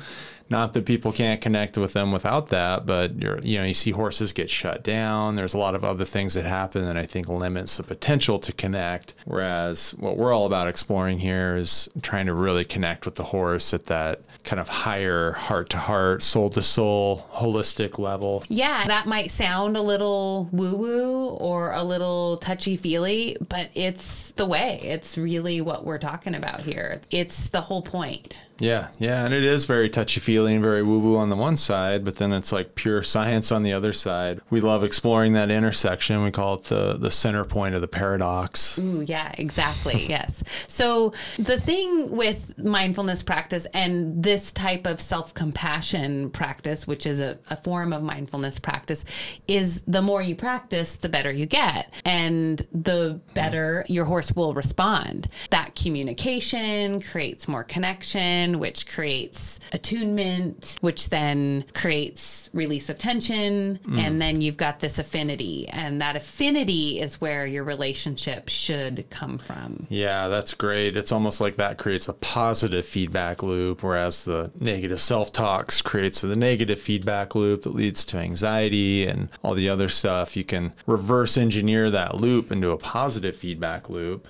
Not 0.51 0.73
that 0.73 0.85
people 0.85 1.11
can't 1.11 1.41
connect 1.41 1.77
with 1.77 1.93
them 1.93 2.11
without 2.11 2.47
that, 2.49 2.85
but 2.85 3.21
you're, 3.21 3.39
you 3.39 3.57
know, 3.57 3.63
you 3.63 3.73
see 3.73 3.91
horses 3.91 4.33
get 4.33 4.49
shut 4.49 4.83
down. 4.83 5.35
There's 5.35 5.53
a 5.53 5.57
lot 5.57 5.75
of 5.75 5.83
other 5.83 6.05
things 6.05 6.33
that 6.33 6.45
happen 6.45 6.83
that 6.85 6.97
I 6.97 7.05
think 7.05 7.27
limits 7.29 7.77
the 7.77 7.83
potential 7.83 8.37
to 8.39 8.51
connect. 8.53 9.15
Whereas 9.25 9.91
what 9.97 10.17
we're 10.17 10.33
all 10.33 10.45
about 10.45 10.67
exploring 10.67 11.19
here 11.19 11.55
is 11.55 11.89
trying 12.01 12.25
to 12.25 12.33
really 12.33 12.65
connect 12.65 13.05
with 13.05 13.15
the 13.15 13.23
horse 13.23 13.73
at 13.73 13.85
that 13.85 14.21
kind 14.43 14.59
of 14.59 14.67
higher 14.67 15.31
heart 15.31 15.69
to 15.69 15.77
heart, 15.77 16.23
soul 16.23 16.49
to 16.49 16.61
soul, 16.61 17.27
holistic 17.31 17.99
level. 17.99 18.43
Yeah, 18.47 18.85
that 18.87 19.05
might 19.05 19.31
sound 19.31 19.77
a 19.77 19.81
little 19.81 20.49
woo 20.51 20.75
woo 20.75 21.27
or 21.29 21.71
a 21.71 21.83
little 21.83 22.37
touchy 22.37 22.75
feely, 22.75 23.37
but 23.47 23.69
it's 23.75 24.31
the 24.31 24.45
way. 24.45 24.79
It's 24.83 25.17
really 25.17 25.61
what 25.61 25.85
we're 25.85 25.99
talking 25.99 26.35
about 26.35 26.61
here. 26.61 27.01
It's 27.09 27.49
the 27.49 27.61
whole 27.61 27.81
point. 27.81 28.41
Yeah, 28.61 28.89
yeah, 28.99 29.25
and 29.25 29.33
it 29.33 29.43
is 29.43 29.65
very 29.65 29.89
touchy 29.89 30.19
feely 30.19 30.53
and 30.53 30.61
very 30.63 30.83
woo 30.83 30.99
woo 30.99 31.17
on 31.17 31.29
the 31.29 31.35
one 31.35 31.57
side, 31.57 32.05
but 32.05 32.17
then 32.17 32.31
it's 32.31 32.51
like 32.51 32.75
pure 32.75 33.01
science 33.01 33.51
on 33.51 33.63
the 33.63 33.73
other 33.73 33.91
side. 33.91 34.39
We 34.51 34.61
love 34.61 34.83
exploring 34.83 35.33
that 35.33 35.49
intersection. 35.49 36.23
We 36.23 36.29
call 36.29 36.55
it 36.55 36.65
the 36.65 36.93
the 36.93 37.09
center 37.09 37.43
point 37.43 37.73
of 37.73 37.81
the 37.81 37.87
paradox. 37.87 38.77
Ooh, 38.77 39.01
yeah, 39.01 39.31
exactly. 39.39 40.05
yes. 40.09 40.43
So 40.67 41.13
the 41.39 41.59
thing 41.59 42.11
with 42.15 42.55
mindfulness 42.59 43.23
practice 43.23 43.65
and 43.73 44.21
this 44.23 44.51
type 44.51 44.85
of 44.85 45.01
self 45.01 45.33
compassion 45.33 46.29
practice, 46.29 46.85
which 46.85 47.07
is 47.07 47.19
a, 47.19 47.39
a 47.49 47.57
form 47.57 47.91
of 47.91 48.03
mindfulness 48.03 48.59
practice, 48.59 49.05
is 49.47 49.81
the 49.87 50.03
more 50.03 50.21
you 50.21 50.35
practice, 50.35 50.97
the 50.97 51.09
better 51.09 51.31
you 51.31 51.47
get. 51.47 51.91
And 52.05 52.65
the 52.71 53.19
better 53.33 53.85
your 53.87 54.05
horse 54.05 54.31
will 54.33 54.53
respond. 54.53 55.29
That 55.49 55.73
communication 55.73 57.01
creates 57.01 57.47
more 57.47 57.63
connection 57.63 58.50
motion, 58.51 58.59
which 58.59 58.87
creates 58.87 59.59
attunement, 59.73 60.77
which 60.81 61.09
then 61.09 61.65
creates 61.73 62.49
release 62.53 62.89
of 62.89 62.97
tension. 62.97 63.79
And 63.97 64.21
then 64.21 64.41
you've 64.41 64.57
got 64.57 64.79
this 64.79 64.99
affinity. 64.99 65.67
And 65.69 66.01
that 66.01 66.15
affinity 66.15 66.99
is 66.99 67.19
where 67.21 67.45
your 67.45 67.63
relationship 67.63 68.49
should 68.49 69.09
come 69.09 69.37
from. 69.37 69.85
Yeah, 69.89 70.27
that's 70.27 70.53
great. 70.53 70.95
It's 70.95 71.11
almost 71.11 71.41
like 71.41 71.55
that 71.57 71.77
creates 71.77 72.07
a 72.07 72.13
positive 72.13 72.85
feedback 72.85 73.43
loop, 73.43 73.83
whereas 73.83 74.25
the 74.25 74.51
negative 74.59 75.01
self 75.01 75.31
talks 75.31 75.81
creates 75.81 76.21
the 76.21 76.35
negative 76.35 76.79
feedback 76.79 77.35
loop 77.35 77.63
that 77.63 77.75
leads 77.75 78.05
to 78.05 78.17
anxiety 78.17 79.05
and 79.05 79.29
all 79.43 79.53
the 79.53 79.69
other 79.69 79.89
stuff. 79.89 80.35
You 80.35 80.43
can 80.43 80.73
reverse 80.85 81.37
engineer 81.37 81.89
that 81.91 82.15
loop 82.15 82.51
into 82.51 82.71
a 82.71 82.77
positive 82.77 83.35
feedback 83.35 83.89
loop. 83.89 84.27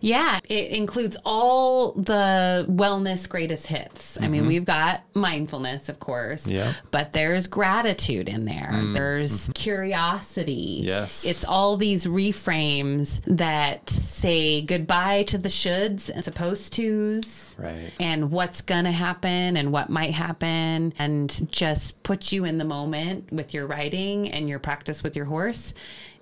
Yeah, 0.00 0.40
it 0.48 0.70
includes 0.70 1.16
all 1.24 1.92
the 1.92 2.66
wellness 2.68 3.28
greatest 3.28 3.66
hits. 3.66 4.18
I 4.20 4.28
mean, 4.28 4.40
mm-hmm. 4.42 4.48
we've 4.48 4.64
got 4.64 5.02
mindfulness, 5.14 5.88
of 5.88 6.00
course, 6.00 6.46
Yeah. 6.46 6.72
but 6.90 7.12
there's 7.12 7.46
gratitude 7.46 8.28
in 8.28 8.44
there. 8.44 8.70
Mm-hmm. 8.72 8.92
There's 8.92 9.44
mm-hmm. 9.44 9.52
curiosity. 9.52 10.80
Yes. 10.82 11.24
It's 11.24 11.44
all 11.44 11.76
these 11.76 12.06
reframes 12.06 13.20
that 13.26 13.88
say 13.88 14.62
goodbye 14.62 15.22
to 15.24 15.38
the 15.38 15.48
shoulds 15.48 16.10
and 16.10 16.24
supposed 16.24 16.74
tos. 16.74 17.51
Right. 17.62 17.92
And 18.00 18.32
what's 18.32 18.60
going 18.60 18.84
to 18.84 18.90
happen 18.90 19.56
and 19.56 19.72
what 19.72 19.88
might 19.88 20.12
happen, 20.12 20.92
and 20.98 21.52
just 21.52 22.02
put 22.02 22.32
you 22.32 22.44
in 22.44 22.58
the 22.58 22.64
moment 22.64 23.32
with 23.32 23.54
your 23.54 23.68
riding 23.68 24.28
and 24.30 24.48
your 24.48 24.58
practice 24.58 25.04
with 25.04 25.14
your 25.14 25.26
horse. 25.26 25.72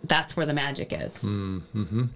That's 0.05 0.37
where 0.37 0.47
the 0.47 0.55
magic 0.55 0.93
is. 0.93 1.15
Mm-hmm. 1.15 2.07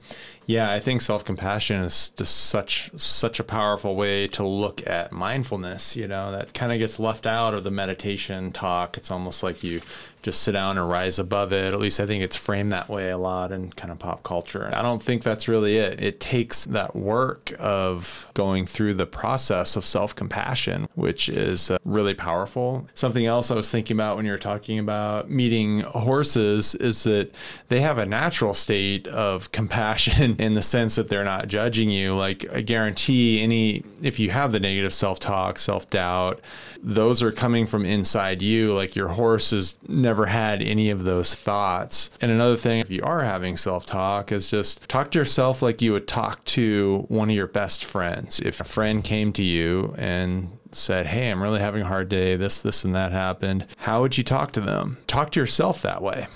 Yeah, 0.46 0.70
I 0.72 0.80
think 0.80 1.02
self-compassion 1.02 1.82
is 1.82 2.10
just 2.10 2.34
such 2.46 2.90
such 2.96 3.40
a 3.40 3.44
powerful 3.44 3.94
way 3.94 4.26
to 4.28 4.46
look 4.46 4.86
at 4.86 5.12
mindfulness, 5.12 5.94
you 5.96 6.08
know, 6.08 6.32
that 6.32 6.54
kind 6.54 6.72
of 6.72 6.78
gets 6.78 6.98
left 6.98 7.26
out 7.26 7.52
of 7.52 7.64
the 7.64 7.70
meditation 7.70 8.52
talk. 8.52 8.96
It's 8.96 9.10
almost 9.10 9.42
like 9.42 9.62
you 9.62 9.82
just 10.24 10.42
sit 10.42 10.52
down 10.52 10.78
and 10.78 10.88
rise 10.88 11.18
above 11.18 11.52
it. 11.52 11.74
At 11.74 11.78
least 11.78 12.00
I 12.00 12.06
think 12.06 12.24
it's 12.24 12.36
framed 12.36 12.72
that 12.72 12.88
way 12.88 13.10
a 13.10 13.18
lot 13.18 13.52
in 13.52 13.70
kind 13.72 13.92
of 13.92 13.98
pop 13.98 14.22
culture. 14.22 14.70
I 14.72 14.80
don't 14.80 15.02
think 15.02 15.22
that's 15.22 15.48
really 15.48 15.76
it. 15.76 16.02
It 16.02 16.18
takes 16.18 16.64
that 16.64 16.96
work 16.96 17.52
of 17.60 18.30
going 18.32 18.64
through 18.64 18.94
the 18.94 19.04
process 19.04 19.76
of 19.76 19.84
self-compassion, 19.84 20.88
which 20.94 21.28
is 21.28 21.70
uh, 21.70 21.76
really 21.84 22.14
powerful. 22.14 22.86
Something 22.94 23.26
else 23.26 23.50
I 23.50 23.54
was 23.54 23.70
thinking 23.70 23.98
about 23.98 24.16
when 24.16 24.24
you 24.24 24.32
were 24.32 24.38
talking 24.38 24.78
about 24.78 25.28
meeting 25.30 25.80
horses 25.80 26.74
is 26.74 27.04
that 27.04 27.34
they 27.68 27.82
have 27.82 27.98
a 27.98 28.06
natural 28.06 28.54
state 28.54 29.06
of 29.08 29.52
compassion 29.52 30.36
in 30.38 30.54
the 30.54 30.62
sense 30.62 30.96
that 30.96 31.10
they're 31.10 31.22
not 31.22 31.48
judging 31.48 31.90
you. 31.90 32.14
Like 32.14 32.50
I 32.50 32.62
guarantee 32.62 33.42
any 33.42 33.84
if 34.00 34.18
you 34.18 34.30
have 34.30 34.52
the 34.52 34.60
negative 34.60 34.94
self-talk, 34.94 35.58
self-doubt, 35.58 36.40
those 36.82 37.22
are 37.22 37.32
coming 37.32 37.66
from 37.66 37.84
inside 37.84 38.40
you. 38.40 38.72
Like 38.72 38.96
your 38.96 39.08
horse 39.08 39.50
has 39.50 39.76
never 39.86 40.13
had 40.26 40.62
any 40.62 40.90
of 40.90 41.04
those 41.04 41.34
thoughts. 41.34 42.10
And 42.20 42.30
another 42.30 42.56
thing, 42.56 42.80
if 42.80 42.90
you 42.90 43.02
are 43.02 43.22
having 43.22 43.56
self-talk, 43.56 44.32
is 44.32 44.50
just 44.50 44.88
talk 44.88 45.10
to 45.10 45.18
yourself 45.18 45.62
like 45.62 45.82
you 45.82 45.92
would 45.92 46.08
talk 46.08 46.44
to 46.44 47.04
one 47.08 47.30
of 47.30 47.36
your 47.36 47.46
best 47.46 47.84
friends. 47.84 48.40
If 48.40 48.60
a 48.60 48.64
friend 48.64 49.02
came 49.02 49.32
to 49.34 49.42
you 49.42 49.94
and 49.98 50.58
said, 50.72 51.06
Hey, 51.06 51.30
I'm 51.30 51.42
really 51.42 51.60
having 51.60 51.82
a 51.82 51.86
hard 51.86 52.08
day. 52.08 52.36
This, 52.36 52.62
this, 52.62 52.84
and 52.84 52.94
that 52.94 53.12
happened. 53.12 53.66
How 53.78 54.00
would 54.00 54.16
you 54.16 54.24
talk 54.24 54.52
to 54.52 54.60
them? 54.60 54.98
Talk 55.06 55.30
to 55.32 55.40
yourself 55.40 55.82
that 55.82 56.02
way. 56.02 56.26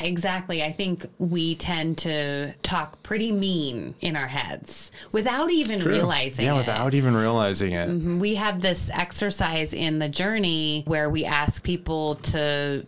Exactly. 0.00 0.62
I 0.62 0.72
think 0.72 1.06
we 1.18 1.54
tend 1.54 1.98
to 1.98 2.52
talk 2.62 3.02
pretty 3.02 3.32
mean 3.32 3.94
in 4.00 4.16
our 4.16 4.26
heads 4.26 4.90
without 5.12 5.50
even 5.50 5.80
realizing 5.80 6.44
Yeah, 6.46 6.54
it. 6.54 6.58
without 6.58 6.94
even 6.94 7.16
realizing 7.16 7.72
it. 7.72 7.88
Mm-hmm. 7.88 8.18
we 8.20 8.34
have 8.36 8.60
this 8.60 8.90
exercise 8.92 9.74
in 9.74 9.98
the 9.98 10.08
journey 10.08 10.82
where 10.86 11.10
we 11.10 11.24
ask 11.24 11.62
people 11.62 12.16
to 12.16 12.86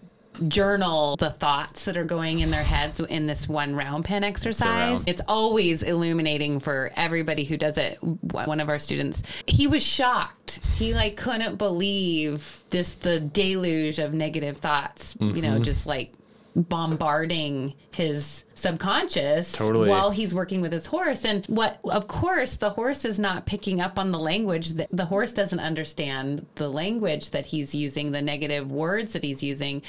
journal 0.48 1.16
the 1.16 1.30
thoughts 1.30 1.84
that 1.84 1.96
are 1.96 2.04
going 2.04 2.40
in 2.40 2.50
their 2.50 2.62
heads 2.62 3.00
in 3.00 3.26
this 3.26 3.48
one 3.48 3.74
round 3.76 4.04
pen 4.04 4.24
exercise. 4.24 4.66
round. 4.66 5.04
It's 5.06 5.20
always 5.28 5.82
illuminating 5.82 6.58
for 6.60 6.90
everybody 6.96 7.44
who 7.44 7.56
does 7.56 7.76
it. 7.78 7.98
One 8.02 8.60
of 8.60 8.68
our 8.68 8.78
students, 8.78 9.22
he 9.46 9.66
was 9.66 9.84
shocked. 9.84 10.60
He 10.76 10.94
like 10.94 11.16
couldn't 11.16 11.56
believe 11.56 12.64
this 12.70 12.94
the 12.94 13.20
deluge 13.20 13.98
of 13.98 14.14
negative 14.14 14.56
thoughts, 14.58 15.16
you 15.20 15.42
know, 15.42 15.54
mm-hmm. 15.54 15.62
just 15.62 15.86
like 15.86 16.12
bombarding 16.54 17.74
his 17.92 18.44
subconscious 18.54 19.52
Totally. 19.52 19.88
while 19.88 20.10
he's 20.10 20.34
working 20.34 20.60
with 20.60 20.72
his 20.72 20.86
horse. 20.86 21.24
And 21.24 21.44
what 21.46 21.80
of 21.84 22.06
course 22.06 22.56
the 22.56 22.70
horse 22.70 23.04
is 23.04 23.18
not 23.18 23.46
picking 23.46 23.80
up 23.80 23.98
on 23.98 24.10
the 24.10 24.18
language. 24.18 24.70
That 24.70 24.88
the 24.92 25.06
horse 25.06 25.32
doesn't 25.32 25.60
understand 25.60 26.46
the 26.56 26.68
language 26.68 27.30
that 27.30 27.46
he's 27.46 27.74
using 27.74 28.12
the 28.12 28.22
negative 28.22 28.70
words 28.70 29.12
that 29.14 29.22
he's 29.22 29.42
using. 29.42 29.82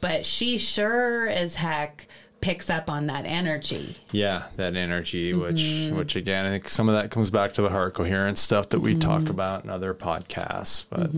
But 0.00 0.26
she 0.26 0.58
sure 0.58 1.28
as 1.28 1.56
heck 1.56 2.06
picks 2.46 2.70
up 2.70 2.88
on 2.88 3.08
that 3.08 3.24
energy 3.26 3.96
Yeah, 4.12 4.44
that 4.54 4.76
energy, 4.76 5.32
Mm-hmm. 5.32 5.40
which 5.42 5.98
which 5.98 6.16
again, 6.16 6.46
I 6.46 6.50
think 6.50 6.68
some 6.68 6.88
of 6.88 6.94
that 6.94 7.10
comes 7.10 7.30
back 7.32 7.54
to 7.54 7.62
the 7.62 7.70
heart 7.70 7.94
coherence 7.94 8.40
stuff 8.40 8.68
that 8.68 8.78
we 8.78 8.92
Mm-hmm. 8.92 9.00
talk 9.00 9.28
about 9.28 9.64
in 9.64 9.70
other 9.70 9.92
podcasts. 9.94 10.84
But 10.88 11.10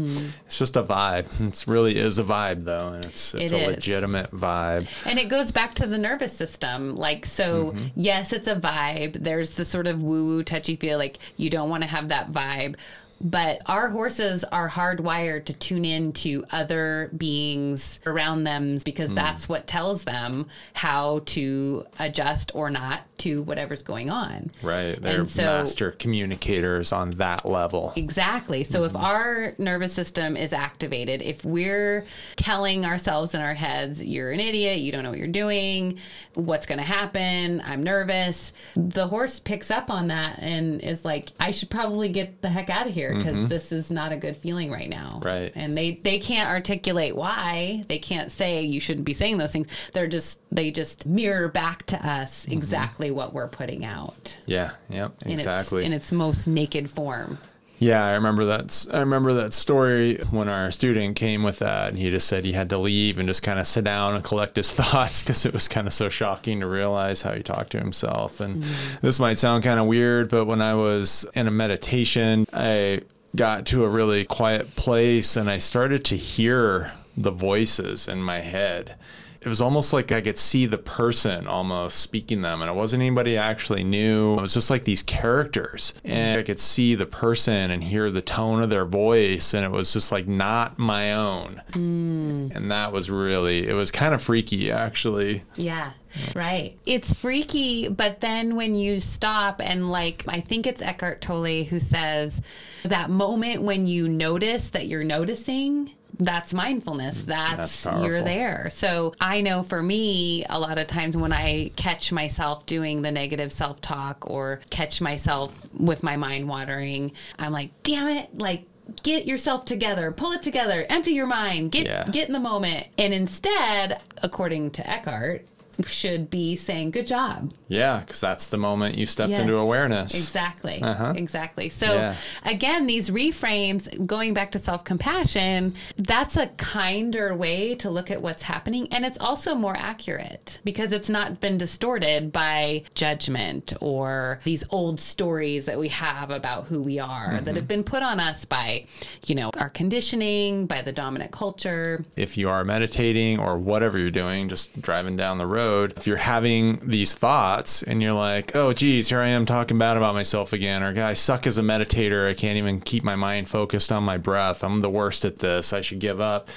it's 0.46 0.58
just 0.58 0.76
a 0.76 0.82
vibe. 0.82 1.26
It 1.46 1.66
really 1.70 1.98
is 1.98 2.18
a 2.18 2.24
vibe, 2.24 2.64
though, 2.64 2.88
and 2.94 3.04
it's 3.04 3.34
it's 3.34 3.52
It 3.52 3.56
a 3.56 3.60
is. 3.60 3.66
legitimate 3.76 4.30
vibe. 4.30 4.88
And 5.06 5.18
it 5.18 5.28
goes 5.28 5.50
back 5.52 5.74
to 5.74 5.86
the 5.86 5.98
nervous 5.98 6.32
system. 6.32 6.96
Like, 6.96 7.26
so 7.26 7.74
yes, 7.94 8.32
it's 8.32 8.48
a 8.48 8.56
vibe. 8.56 9.12
There's 9.22 9.50
the 9.50 9.64
sort 9.66 9.86
of 9.86 10.02
woo 10.02 10.24
woo, 10.24 10.42
touchy 10.42 10.76
feel, 10.76 10.96
like 10.96 11.18
you 11.36 11.50
don't 11.50 11.68
want 11.68 11.82
to 11.82 11.88
have 11.88 12.08
that 12.08 12.30
vibe. 12.32 12.76
But 13.20 13.62
our 13.66 13.88
horses 13.88 14.44
are 14.44 14.68
hardwired 14.68 15.46
to 15.46 15.52
tune 15.52 15.84
in 15.84 16.12
to 16.14 16.44
other 16.52 17.10
beings 17.16 17.98
around 18.06 18.44
them 18.44 18.78
because 18.84 19.12
that's 19.12 19.48
what 19.48 19.66
tells 19.66 20.04
them 20.04 20.46
how 20.74 21.20
to 21.26 21.84
adjust 21.98 22.52
or 22.54 22.70
not 22.70 23.00
to 23.18 23.42
whatever's 23.42 23.82
going 23.82 24.10
on. 24.10 24.50
Right, 24.62 25.00
they're 25.02 25.24
so- 25.24 25.42
master 25.42 25.90
communicators 25.90 26.92
on 26.92 27.10
that 27.12 27.44
level. 27.44 27.92
Exactly. 27.96 28.62
So 28.64 28.78
Mm-hmm. 28.82 28.96
if 28.96 29.02
our 29.02 29.52
nervous 29.58 29.92
system 29.92 30.36
is 30.36 30.52
activated, 30.52 31.20
if 31.22 31.44
we're 31.44 32.04
telling 32.36 32.84
ourselves 32.86 33.34
in 33.34 33.40
our 33.40 33.54
heads, 33.54 34.04
you're 34.04 34.30
an 34.30 34.38
idiot, 34.38 34.78
you 34.78 34.92
don't 34.92 35.02
know 35.02 35.10
what 35.10 35.18
you're 35.18 35.26
doing, 35.26 35.98
what's 36.34 36.66
going 36.66 36.78
to 36.78 36.84
happen, 36.84 37.60
I'm 37.64 37.82
nervous, 37.82 38.52
the 38.76 39.08
horse 39.08 39.40
picks 39.40 39.72
up 39.72 39.90
on 39.90 40.08
that 40.08 40.38
and 40.38 40.80
is 40.80 41.04
like, 41.04 41.30
I 41.40 41.50
should 41.50 41.70
probably 41.70 42.08
get 42.10 42.40
the 42.42 42.48
heck 42.48 42.70
out 42.70 42.86
of 42.86 42.94
here 42.94 43.07
because 43.14 43.48
this 43.48 43.72
is 43.72 43.90
not 43.90 44.12
a 44.12 44.16
good 44.16 44.36
feeling 44.36 44.70
right 44.70 44.88
now. 44.88 45.14
Mm-hmm. 45.20 45.26
Right. 45.28 45.52
And 45.54 45.76
they 45.76 45.92
they 46.02 46.18
can't 46.18 46.48
articulate 46.48 47.14
why. 47.16 47.84
They 47.88 47.98
can't 47.98 48.30
say 48.32 48.62
you 48.62 48.80
shouldn't 48.80 49.04
be 49.06 49.14
saying 49.14 49.38
those 49.38 49.52
things. 49.52 49.68
They're 49.92 50.06
just 50.06 50.40
they 50.54 50.70
just 50.70 51.06
mirror 51.06 51.48
back 51.48 51.84
to 51.86 51.96
us 52.08 52.44
Mm-hmm. 52.44 52.52
exactly 52.52 53.10
what 53.10 53.32
we're 53.32 53.48
putting 53.48 53.84
out 53.84 54.36
Yeah, 54.46 54.70
yep, 54.88 55.12
in 55.24 55.32
exactly. 55.32 55.80
its 55.82 55.86
in 55.86 55.92
its 55.92 56.12
most 56.12 56.46
naked 56.46 56.90
form. 56.90 57.38
Yeah, 57.78 58.04
I 58.04 58.14
remember 58.14 58.44
that. 58.46 58.86
I 58.92 58.98
remember 58.98 59.34
that 59.34 59.52
story 59.52 60.18
when 60.30 60.48
our 60.48 60.72
student 60.72 61.14
came 61.14 61.44
with 61.44 61.60
that, 61.60 61.90
and 61.90 61.98
he 61.98 62.10
just 62.10 62.26
said 62.26 62.44
he 62.44 62.52
had 62.52 62.70
to 62.70 62.78
leave 62.78 63.18
and 63.18 63.28
just 63.28 63.44
kind 63.44 63.60
of 63.60 63.68
sit 63.68 63.84
down 63.84 64.16
and 64.16 64.24
collect 64.24 64.56
his 64.56 64.72
thoughts 64.72 65.22
because 65.22 65.46
it 65.46 65.52
was 65.52 65.68
kind 65.68 65.86
of 65.86 65.92
so 65.92 66.08
shocking 66.08 66.60
to 66.60 66.66
realize 66.66 67.22
how 67.22 67.32
he 67.32 67.42
talked 67.42 67.70
to 67.72 67.78
himself. 67.78 68.40
And 68.40 68.62
mm-hmm. 68.62 69.06
this 69.06 69.20
might 69.20 69.38
sound 69.38 69.62
kind 69.62 69.78
of 69.78 69.86
weird, 69.86 70.28
but 70.28 70.46
when 70.46 70.60
I 70.60 70.74
was 70.74 71.24
in 71.34 71.46
a 71.46 71.52
meditation, 71.52 72.46
I 72.52 73.02
got 73.36 73.66
to 73.66 73.84
a 73.84 73.88
really 73.88 74.24
quiet 74.24 74.74
place 74.74 75.36
and 75.36 75.48
I 75.50 75.58
started 75.58 76.04
to 76.06 76.16
hear 76.16 76.92
the 77.16 77.30
voices 77.30 78.08
in 78.08 78.22
my 78.22 78.40
head. 78.40 78.96
It 79.40 79.48
was 79.48 79.60
almost 79.60 79.92
like 79.92 80.10
I 80.10 80.20
could 80.20 80.38
see 80.38 80.66
the 80.66 80.78
person 80.78 81.46
almost 81.46 82.00
speaking 82.00 82.42
them, 82.42 82.60
and 82.60 82.70
it 82.70 82.74
wasn't 82.74 83.02
anybody 83.02 83.38
I 83.38 83.48
actually 83.48 83.84
knew. 83.84 84.34
It 84.34 84.40
was 84.40 84.54
just 84.54 84.70
like 84.70 84.84
these 84.84 85.02
characters, 85.02 85.94
and 86.04 86.38
I 86.38 86.42
could 86.42 86.60
see 86.60 86.94
the 86.94 87.06
person 87.06 87.70
and 87.70 87.82
hear 87.82 88.10
the 88.10 88.22
tone 88.22 88.62
of 88.62 88.70
their 88.70 88.84
voice, 88.84 89.54
and 89.54 89.64
it 89.64 89.70
was 89.70 89.92
just 89.92 90.10
like 90.10 90.26
not 90.26 90.78
my 90.78 91.12
own. 91.12 91.62
Hmm. 91.72 92.48
And 92.54 92.70
that 92.70 92.92
was 92.92 93.10
really, 93.10 93.68
it 93.68 93.74
was 93.74 93.90
kind 93.90 94.14
of 94.14 94.22
freaky 94.22 94.70
actually. 94.72 95.44
Yeah. 95.56 95.92
Right. 96.34 96.78
It's 96.86 97.12
freaky, 97.12 97.88
but 97.88 98.20
then 98.20 98.56
when 98.56 98.74
you 98.74 98.98
stop 99.00 99.60
and 99.62 99.90
like 99.90 100.24
I 100.26 100.40
think 100.40 100.66
it's 100.66 100.82
Eckhart 100.82 101.20
Tolle 101.20 101.64
who 101.64 101.78
says 101.78 102.40
that 102.84 103.10
moment 103.10 103.62
when 103.62 103.86
you 103.86 104.08
notice 104.08 104.70
that 104.70 104.86
you're 104.86 105.04
noticing 105.04 105.92
that's 106.18 106.52
mindfulness. 106.52 107.22
Mm, 107.22 107.26
that's, 107.26 107.82
That's 107.84 108.04
you're 108.04 108.22
there. 108.22 108.70
So 108.72 109.14
I 109.20 109.40
know 109.40 109.62
for 109.62 109.82
me, 109.82 110.44
a 110.48 110.58
lot 110.58 110.78
of 110.78 110.86
times 110.86 111.16
when 111.16 111.32
I 111.32 111.70
catch 111.76 112.12
myself 112.12 112.66
doing 112.66 113.02
the 113.02 113.10
negative 113.12 113.52
self 113.52 113.80
talk 113.80 114.28
or 114.28 114.60
catch 114.70 115.00
myself 115.00 115.66
with 115.74 116.02
my 116.02 116.16
mind 116.16 116.48
watering, 116.48 117.12
I'm 117.38 117.52
like, 117.52 117.70
damn 117.82 118.08
it, 118.08 118.36
like 118.38 118.64
get 119.02 119.26
yourself 119.26 119.64
together, 119.64 120.10
pull 120.12 120.32
it 120.32 120.42
together, 120.42 120.86
empty 120.88 121.12
your 121.12 121.26
mind, 121.26 121.70
get 121.72 121.86
Yeah. 121.86 122.04
get 122.10 122.26
in 122.26 122.32
the 122.32 122.40
moment. 122.40 122.86
And 122.96 123.12
instead, 123.14 124.00
according 124.22 124.70
to 124.72 124.88
Eckhart, 124.90 125.44
should 125.86 126.28
be 126.30 126.56
saying, 126.56 126.90
Good 126.90 127.06
job. 127.06 127.52
Yeah, 127.68 128.00
because 128.00 128.20
that's 128.20 128.48
the 128.48 128.56
moment 128.56 128.96
you 128.98 129.06
stepped 129.06 129.30
Yes, 129.30 129.42
into 129.42 129.56
awareness. 129.56 130.14
Exactly. 130.14 130.80
Uh-huh. 130.82 131.12
Exactly. 131.16 131.68
So 131.68 131.86
Yeah. 131.94 132.14
again, 132.44 132.86
these 132.86 133.10
reframes, 133.10 134.06
going 134.06 134.34
back 134.34 134.50
to 134.52 134.58
self-compassion, 134.58 135.74
that's 135.96 136.36
a 136.36 136.48
kinder 136.56 137.34
way 137.34 137.74
to 137.76 137.90
look 137.90 138.10
at 138.10 138.20
what's 138.22 138.42
happening. 138.42 138.88
And 138.92 139.04
it's 139.04 139.18
also 139.18 139.54
more 139.54 139.76
accurate 139.76 140.58
because 140.64 140.92
it's 140.92 141.08
not 141.10 141.40
been 141.40 141.58
distorted 141.58 142.32
by 142.32 142.82
judgment 142.94 143.72
or 143.80 144.40
these 144.44 144.64
old 144.70 144.98
stories 145.00 145.64
that 145.66 145.78
we 145.78 145.88
have 145.88 146.30
about 146.30 146.66
who 146.66 146.82
we 146.82 146.98
are 146.98 147.08
Mm-hmm. 147.28 147.44
that 147.44 147.56
have 147.56 147.68
been 147.68 147.84
put 147.84 148.02
on 148.02 148.20
us 148.20 148.44
by, 148.44 148.86
you 149.26 149.34
know, 149.34 149.50
our 149.58 149.68
conditioning, 149.68 150.66
by 150.66 150.82
the 150.82 150.92
dominant 150.92 151.30
culture. 151.32 152.04
if 152.16 152.36
you 152.38 152.48
are 152.48 152.64
meditating 152.64 153.38
or 153.38 153.58
whatever 153.58 153.98
you're 153.98 154.10
doing, 154.10 154.48
just 154.48 154.80
driving 154.80 155.16
down 155.16 155.36
the 155.38 155.46
road, 155.46 155.67
if 155.96 156.06
you're 156.06 156.16
having 156.16 156.78
these 156.78 157.14
thoughts 157.14 157.82
and 157.82 158.02
you're 158.02 158.12
like, 158.12 158.54
oh, 158.54 158.72
geez, 158.72 159.08
here 159.08 159.20
I 159.20 159.28
am 159.28 159.46
talking 159.46 159.78
bad 159.78 159.96
about 159.96 160.14
myself 160.14 160.52
again, 160.52 160.82
or 160.82 160.98
I 161.02 161.14
suck 161.14 161.46
as 161.46 161.58
a 161.58 161.62
meditator. 161.62 162.28
I 162.28 162.34
can't 162.34 162.58
even 162.58 162.80
keep 162.80 163.04
my 163.04 163.16
mind 163.16 163.48
focused 163.48 163.92
on 163.92 164.02
my 164.02 164.16
breath. 164.16 164.62
I'm 164.64 164.78
the 164.78 164.90
worst 164.90 165.24
at 165.24 165.38
this. 165.38 165.72
I 165.72 165.80
should 165.80 165.98
give 165.98 166.20
up. 166.20 166.48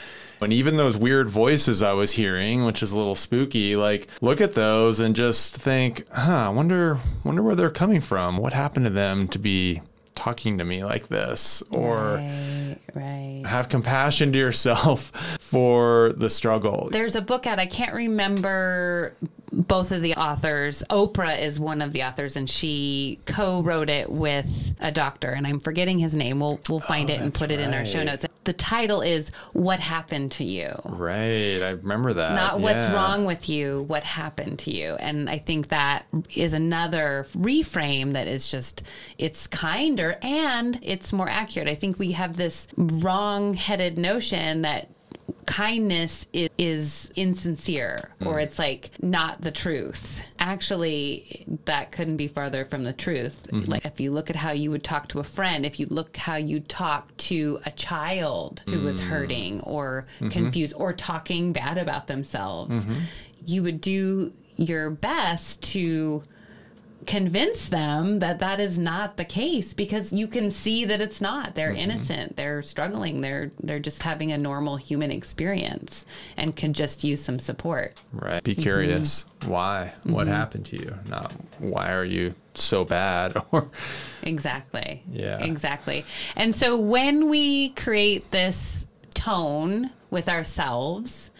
And 0.41 0.51
even 0.51 0.75
those 0.77 0.97
weird 0.97 1.29
voices 1.29 1.83
I 1.83 1.93
was 1.93 2.13
hearing, 2.13 2.65
which 2.65 2.81
is 2.81 2.91
a 2.91 2.97
little 2.97 3.15
spooky, 3.15 3.75
like 3.75 4.07
look 4.21 4.41
at 4.41 4.53
those 4.53 4.99
and 4.99 5.15
just 5.15 5.55
think, 5.55 6.05
huh, 6.11 6.47
I 6.47 6.49
wonder, 6.49 6.97
wonder 7.23 7.43
where 7.43 7.55
they're 7.55 7.69
coming 7.69 8.01
from. 8.01 8.37
What 8.37 8.53
happened 8.53 8.85
to 8.85 8.91
them 8.91 9.27
to 9.29 9.39
be 9.39 9.81
talking 10.15 10.57
to 10.57 10.65
me 10.65 10.83
like 10.83 11.09
this? 11.09 11.61
Or 11.69 12.15
Right, 12.15 12.60
right. 12.93 13.43
have 13.45 13.69
compassion 13.69 14.31
to 14.33 14.39
yourself 14.39 15.11
for 15.39 16.13
the 16.17 16.29
struggle. 16.29 16.89
There's 16.91 17.15
a 17.15 17.21
book 17.21 17.47
out. 17.47 17.59
I 17.59 17.65
can't 17.65 17.93
remember 17.93 19.15
both 19.51 19.91
of 19.91 20.01
the 20.01 20.15
authors. 20.15 20.83
Oprah 20.89 21.39
is 21.41 21.59
one 21.59 21.81
of 21.81 21.91
the 21.91 22.03
authors, 22.03 22.35
and 22.35 22.49
she 22.49 23.19
co-wrote 23.25 23.89
it 23.89 24.09
with 24.09 24.73
a 24.79 24.91
doctor, 24.91 25.29
and 25.29 25.45
I'm 25.45 25.59
forgetting 25.59 25.99
his 25.99 26.15
name. 26.15 26.39
We'll 26.39 26.59
we'll 26.69 26.79
find 26.79 27.09
oh, 27.09 27.13
it 27.13 27.19
and 27.19 27.35
Oh, 27.35 27.39
put 27.39 27.51
it 27.51 27.59
in 27.59 27.73
our 27.73 27.85
show 27.85 28.03
notes. 28.03 28.25
The 28.43 28.53
title 28.53 29.01
is 29.01 29.29
"What 29.53 29.79
Happened 29.79 30.31
to 30.33 30.43
You." 30.43 30.73
Right, 30.85 31.61
I 31.61 31.71
remember 31.71 32.13
that. 32.13 32.33
Not 32.33 32.59
what's 32.59 32.85
wrong 32.91 33.25
with 33.25 33.49
you, 33.49 33.83
what 33.87 34.03
happened 34.03 34.59
to 34.59 34.75
you. 34.75 34.95
And 34.95 35.29
I 35.29 35.37
think 35.37 35.67
that 35.69 36.05
is 36.35 36.53
another 36.53 37.25
reframe 37.33 38.13
that 38.13 38.27
is 38.27 38.49
just, 38.49 38.83
it's 39.17 39.47
kinder 39.47 40.17
and 40.21 40.79
it's 40.81 41.13
more 41.13 41.29
accurate. 41.29 41.67
I 41.67 41.75
think 41.75 41.99
we 41.99 42.13
have 42.13 42.37
this 42.37 42.67
wrong 42.77 43.53
headed 43.53 43.97
notion 43.97 44.61
that 44.61 44.89
kindness 45.45 46.25
is, 46.33 46.49
is 46.57 47.11
insincere 47.15 48.11
or 48.25 48.33
hmm. 48.33 48.39
it's 48.39 48.59
like 48.59 48.91
not 49.01 49.41
the 49.41 49.51
truth. 49.51 50.21
Actually, 50.39 51.45
that 51.65 51.91
couldn't 51.91 52.17
be 52.17 52.27
farther 52.27 52.65
from 52.65 52.83
the 52.83 52.93
truth. 52.93 53.47
Mm-hmm. 53.51 53.71
Like 53.71 53.85
if 53.85 53.99
you 53.99 54.11
look 54.11 54.29
at 54.29 54.35
how 54.35 54.51
you 54.51 54.71
would 54.71 54.83
talk 54.83 55.07
to 55.09 55.19
a 55.19 55.23
friend, 55.23 55.65
if 55.65 55.79
you 55.79 55.87
look 55.89 56.17
how 56.17 56.35
you 56.35 56.59
talk 56.59 57.15
to 57.17 57.59
a 57.65 57.71
child 57.71 58.61
who 58.67 58.81
was 58.81 58.99
hmm. 59.01 59.07
hurting 59.07 59.61
or 59.61 60.07
mm-hmm. 60.15 60.29
confused 60.29 60.73
or 60.75 60.93
talking 60.93 61.53
bad 61.53 61.77
about 61.77 62.07
themselves, 62.07 62.75
mm-hmm. 62.75 62.99
you 63.45 63.63
would 63.63 63.81
do 63.81 64.33
your 64.57 64.89
best 64.89 65.63
to 65.63 66.23
convince 67.05 67.69
them 67.69 68.19
that 68.19 68.39
that 68.39 68.59
is 68.59 68.77
not 68.77 69.17
the 69.17 69.25
case 69.25 69.73
because 69.73 70.13
you 70.13 70.27
can 70.27 70.51
see 70.51 70.85
that 70.85 71.01
it's 71.01 71.19
not 71.19 71.55
they're 71.55 71.69
mm-hmm. 71.69 71.77
innocent 71.77 72.35
they're 72.35 72.61
struggling 72.61 73.21
they're 73.21 73.49
they're 73.63 73.79
just 73.79 74.03
having 74.03 74.31
a 74.31 74.37
normal 74.37 74.75
human 74.75 75.11
experience 75.11 76.05
and 76.37 76.55
could 76.55 76.73
just 76.73 77.03
use 77.03 77.21
some 77.21 77.39
support 77.39 77.99
Right. 78.13 78.43
Be 78.43 78.51
Mm-hmm. 78.51 78.61
curious. 78.61 79.25
Why? 79.45 79.93
What 80.03 80.27
mm-hmm. 80.27 80.35
happened 80.35 80.65
to 80.67 80.77
you? 80.77 80.95
Not 81.07 81.31
why 81.59 81.93
are 81.93 82.05
you 82.05 82.35
so 82.53 82.85
bad? 82.85 83.35
Or 83.51 83.69
exactly 84.23 85.01
Yeah. 85.11 85.39
exactly 85.39 86.05
and 86.35 86.55
so 86.55 86.77
when 86.77 87.29
we 87.29 87.69
create 87.69 88.29
this 88.31 88.85
tone 89.13 89.89
with 90.09 90.29
ourselves 90.29 91.31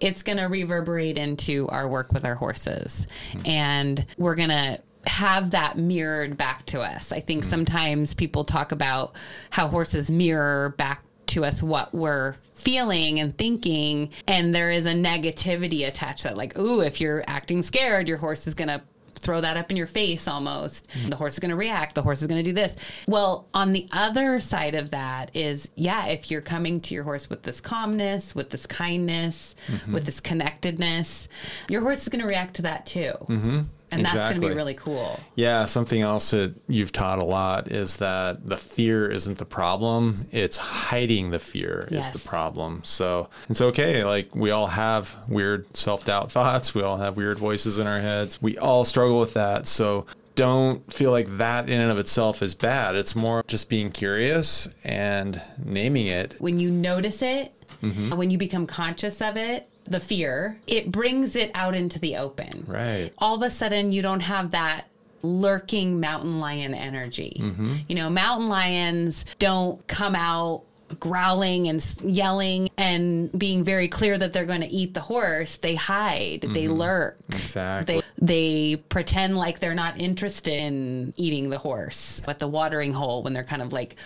it's 0.00 0.22
going 0.22 0.36
to 0.38 0.44
reverberate 0.44 1.16
into 1.16 1.66
our 1.68 1.88
work 1.88 2.12
with 2.12 2.24
our 2.24 2.34
horses 2.34 3.06
hmm. 3.32 3.40
and 3.46 4.06
we're 4.18 4.34
going 4.34 4.50
to 4.50 4.78
have 5.06 5.50
that 5.52 5.78
mirrored 5.78 6.36
back 6.36 6.64
to 6.66 6.80
us 6.80 7.12
i 7.12 7.20
think 7.20 7.44
sometimes 7.44 8.14
people 8.14 8.44
talk 8.44 8.72
about 8.72 9.14
how 9.50 9.68
horses 9.68 10.10
mirror 10.10 10.74
back 10.76 11.02
to 11.26 11.44
us 11.44 11.62
what 11.62 11.92
we're 11.92 12.34
feeling 12.54 13.18
and 13.18 13.36
thinking 13.36 14.10
and 14.28 14.54
there 14.54 14.70
is 14.70 14.86
a 14.86 14.92
negativity 14.92 15.86
attached 15.86 16.22
to 16.22 16.28
that 16.28 16.36
like 16.36 16.58
ooh 16.58 16.80
if 16.80 17.00
you're 17.00 17.22
acting 17.26 17.62
scared 17.62 18.08
your 18.08 18.18
horse 18.18 18.46
is 18.46 18.54
going 18.54 18.68
to 18.68 18.80
throw 19.18 19.40
that 19.40 19.56
up 19.56 19.70
in 19.70 19.76
your 19.76 19.86
face 19.86 20.28
almost. 20.28 20.88
The 21.08 21.16
horse 21.16 21.34
is 21.34 21.38
going 21.40 21.50
to 21.50 21.56
react. 21.56 21.94
The 21.94 22.02
horse 22.02 22.20
is 22.20 22.28
going 22.28 22.42
to 22.42 22.48
do 22.48 22.54
this. 22.54 22.76
Well, 23.08 23.48
on 23.52 23.72
the 23.72 23.88
other 23.92 24.40
side 24.40 24.74
of 24.74 24.90
that 24.90 25.34
is, 25.34 25.68
yeah, 25.74 26.06
if 26.06 26.30
you're 26.30 26.40
coming 26.40 26.80
to 26.82 26.94
your 26.94 27.02
horse 27.02 27.28
with 27.28 27.42
this 27.42 27.60
calmness, 27.60 28.34
with 28.34 28.50
this 28.50 28.66
kindness, 28.66 29.56
with 29.90 30.06
this 30.06 30.20
connectedness, 30.20 31.28
your 31.68 31.80
horse 31.80 32.02
is 32.02 32.08
going 32.08 32.22
to 32.22 32.28
react 32.28 32.56
to 32.56 32.62
that 32.62 32.86
too. 32.86 33.12
Mm-hmm. 33.28 33.60
And 33.92 34.04
that's 34.04 34.14
going 34.14 34.40
to 34.40 34.48
be 34.48 34.54
really 34.54 34.74
cool. 34.74 35.20
yeah, 35.36 35.64
something 35.64 36.00
else 36.00 36.32
that 36.32 36.54
you've 36.68 36.92
taught 36.92 37.18
a 37.18 37.24
lot 37.24 37.68
is 37.68 37.98
that 37.98 38.48
the 38.48 38.56
fear 38.56 39.10
isn't 39.10 39.38
the 39.38 39.44
problem. 39.44 40.26
It's 40.32 40.58
hiding 40.58 41.30
the 41.30 41.38
fear 41.38 41.88
is 41.90 42.10
the 42.10 42.18
problem. 42.18 42.80
So 42.84 43.28
it's 43.48 43.60
okay. 43.60 44.04
Like 44.04 44.34
we 44.34 44.50
all 44.50 44.66
have 44.66 45.14
weird 45.28 45.76
self 45.76 46.04
doubt 46.04 46.32
thoughts. 46.32 46.74
We 46.74 46.82
all 46.82 46.96
have 46.96 47.16
weird 47.16 47.38
voices 47.38 47.78
in 47.78 47.86
our 47.86 48.00
heads. 48.00 48.42
We 48.42 48.58
all 48.58 48.84
struggle 48.84 49.20
with 49.20 49.34
that. 49.34 49.66
So 49.66 50.06
don't 50.34 50.92
feel 50.92 51.10
like 51.10 51.28
that 51.38 51.68
in 51.68 51.80
and 51.80 51.90
of 51.90 51.98
itself 51.98 52.42
is 52.42 52.54
bad. 52.54 52.94
It's 52.94 53.16
more 53.16 53.42
just 53.46 53.68
being 53.68 53.90
curious 53.90 54.68
and 54.84 55.40
naming 55.64 56.08
it. 56.08 56.36
When 56.38 56.60
you 56.60 56.70
notice 56.70 57.22
it, 57.22 57.52
mm-hmm. 57.82 58.14
when 58.16 58.30
you 58.30 58.38
become 58.38 58.66
conscious 58.66 59.20
of 59.22 59.36
it, 59.36 59.68
the 59.88 60.00
fear, 60.00 60.58
it 60.66 60.90
brings 60.90 61.36
it 61.36 61.50
out 61.54 61.74
into 61.74 61.98
the 61.98 62.16
open. 62.16 62.64
Right. 62.66 63.12
all 63.18 63.36
of 63.36 63.42
a 63.42 63.50
sudden 63.50 63.90
you 63.90 64.02
don't 64.02 64.20
have 64.20 64.50
that 64.52 64.86
lurking 65.22 66.00
mountain 66.00 66.40
lion 66.40 66.74
energy. 66.74 67.36
Mm-hmm. 67.40 67.76
You 67.88 67.96
know, 67.96 68.10
mountain 68.10 68.48
lions 68.48 69.24
don't 69.38 69.84
come 69.86 70.14
out 70.14 70.62
growling 71.00 71.68
and 71.68 71.84
yelling 72.04 72.70
and 72.76 73.36
being 73.36 73.64
very 73.64 73.88
clear 73.88 74.16
that 74.16 74.32
they're 74.32 74.44
going 74.44 74.60
to 74.60 74.68
eat 74.68 74.94
the 74.94 75.00
horse. 75.00 75.56
They 75.56 75.74
hide, 75.74 76.42
they 76.42 76.64
mm-hmm. 76.64 76.74
lurk. 76.74 77.18
Exactly. 77.30 77.96
They 77.96 78.02
they 78.18 78.76
pretend 78.88 79.36
like 79.36 79.58
they're 79.58 79.74
not 79.74 80.00
interested 80.00 80.54
in 80.54 81.12
eating 81.16 81.50
the 81.50 81.58
horse 81.58 82.22
at 82.26 82.38
the 82.38 82.48
watering 82.48 82.92
hole 82.92 83.22
when 83.22 83.32
they're 83.32 83.44
kind 83.44 83.62
of 83.62 83.72
like 83.72 83.96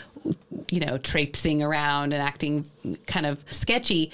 you 0.70 0.80
know 0.80 0.98
traipsing 0.98 1.62
around 1.62 2.12
and 2.12 2.22
acting 2.22 2.64
kind 3.06 3.26
of 3.26 3.44
sketchy. 3.50 4.10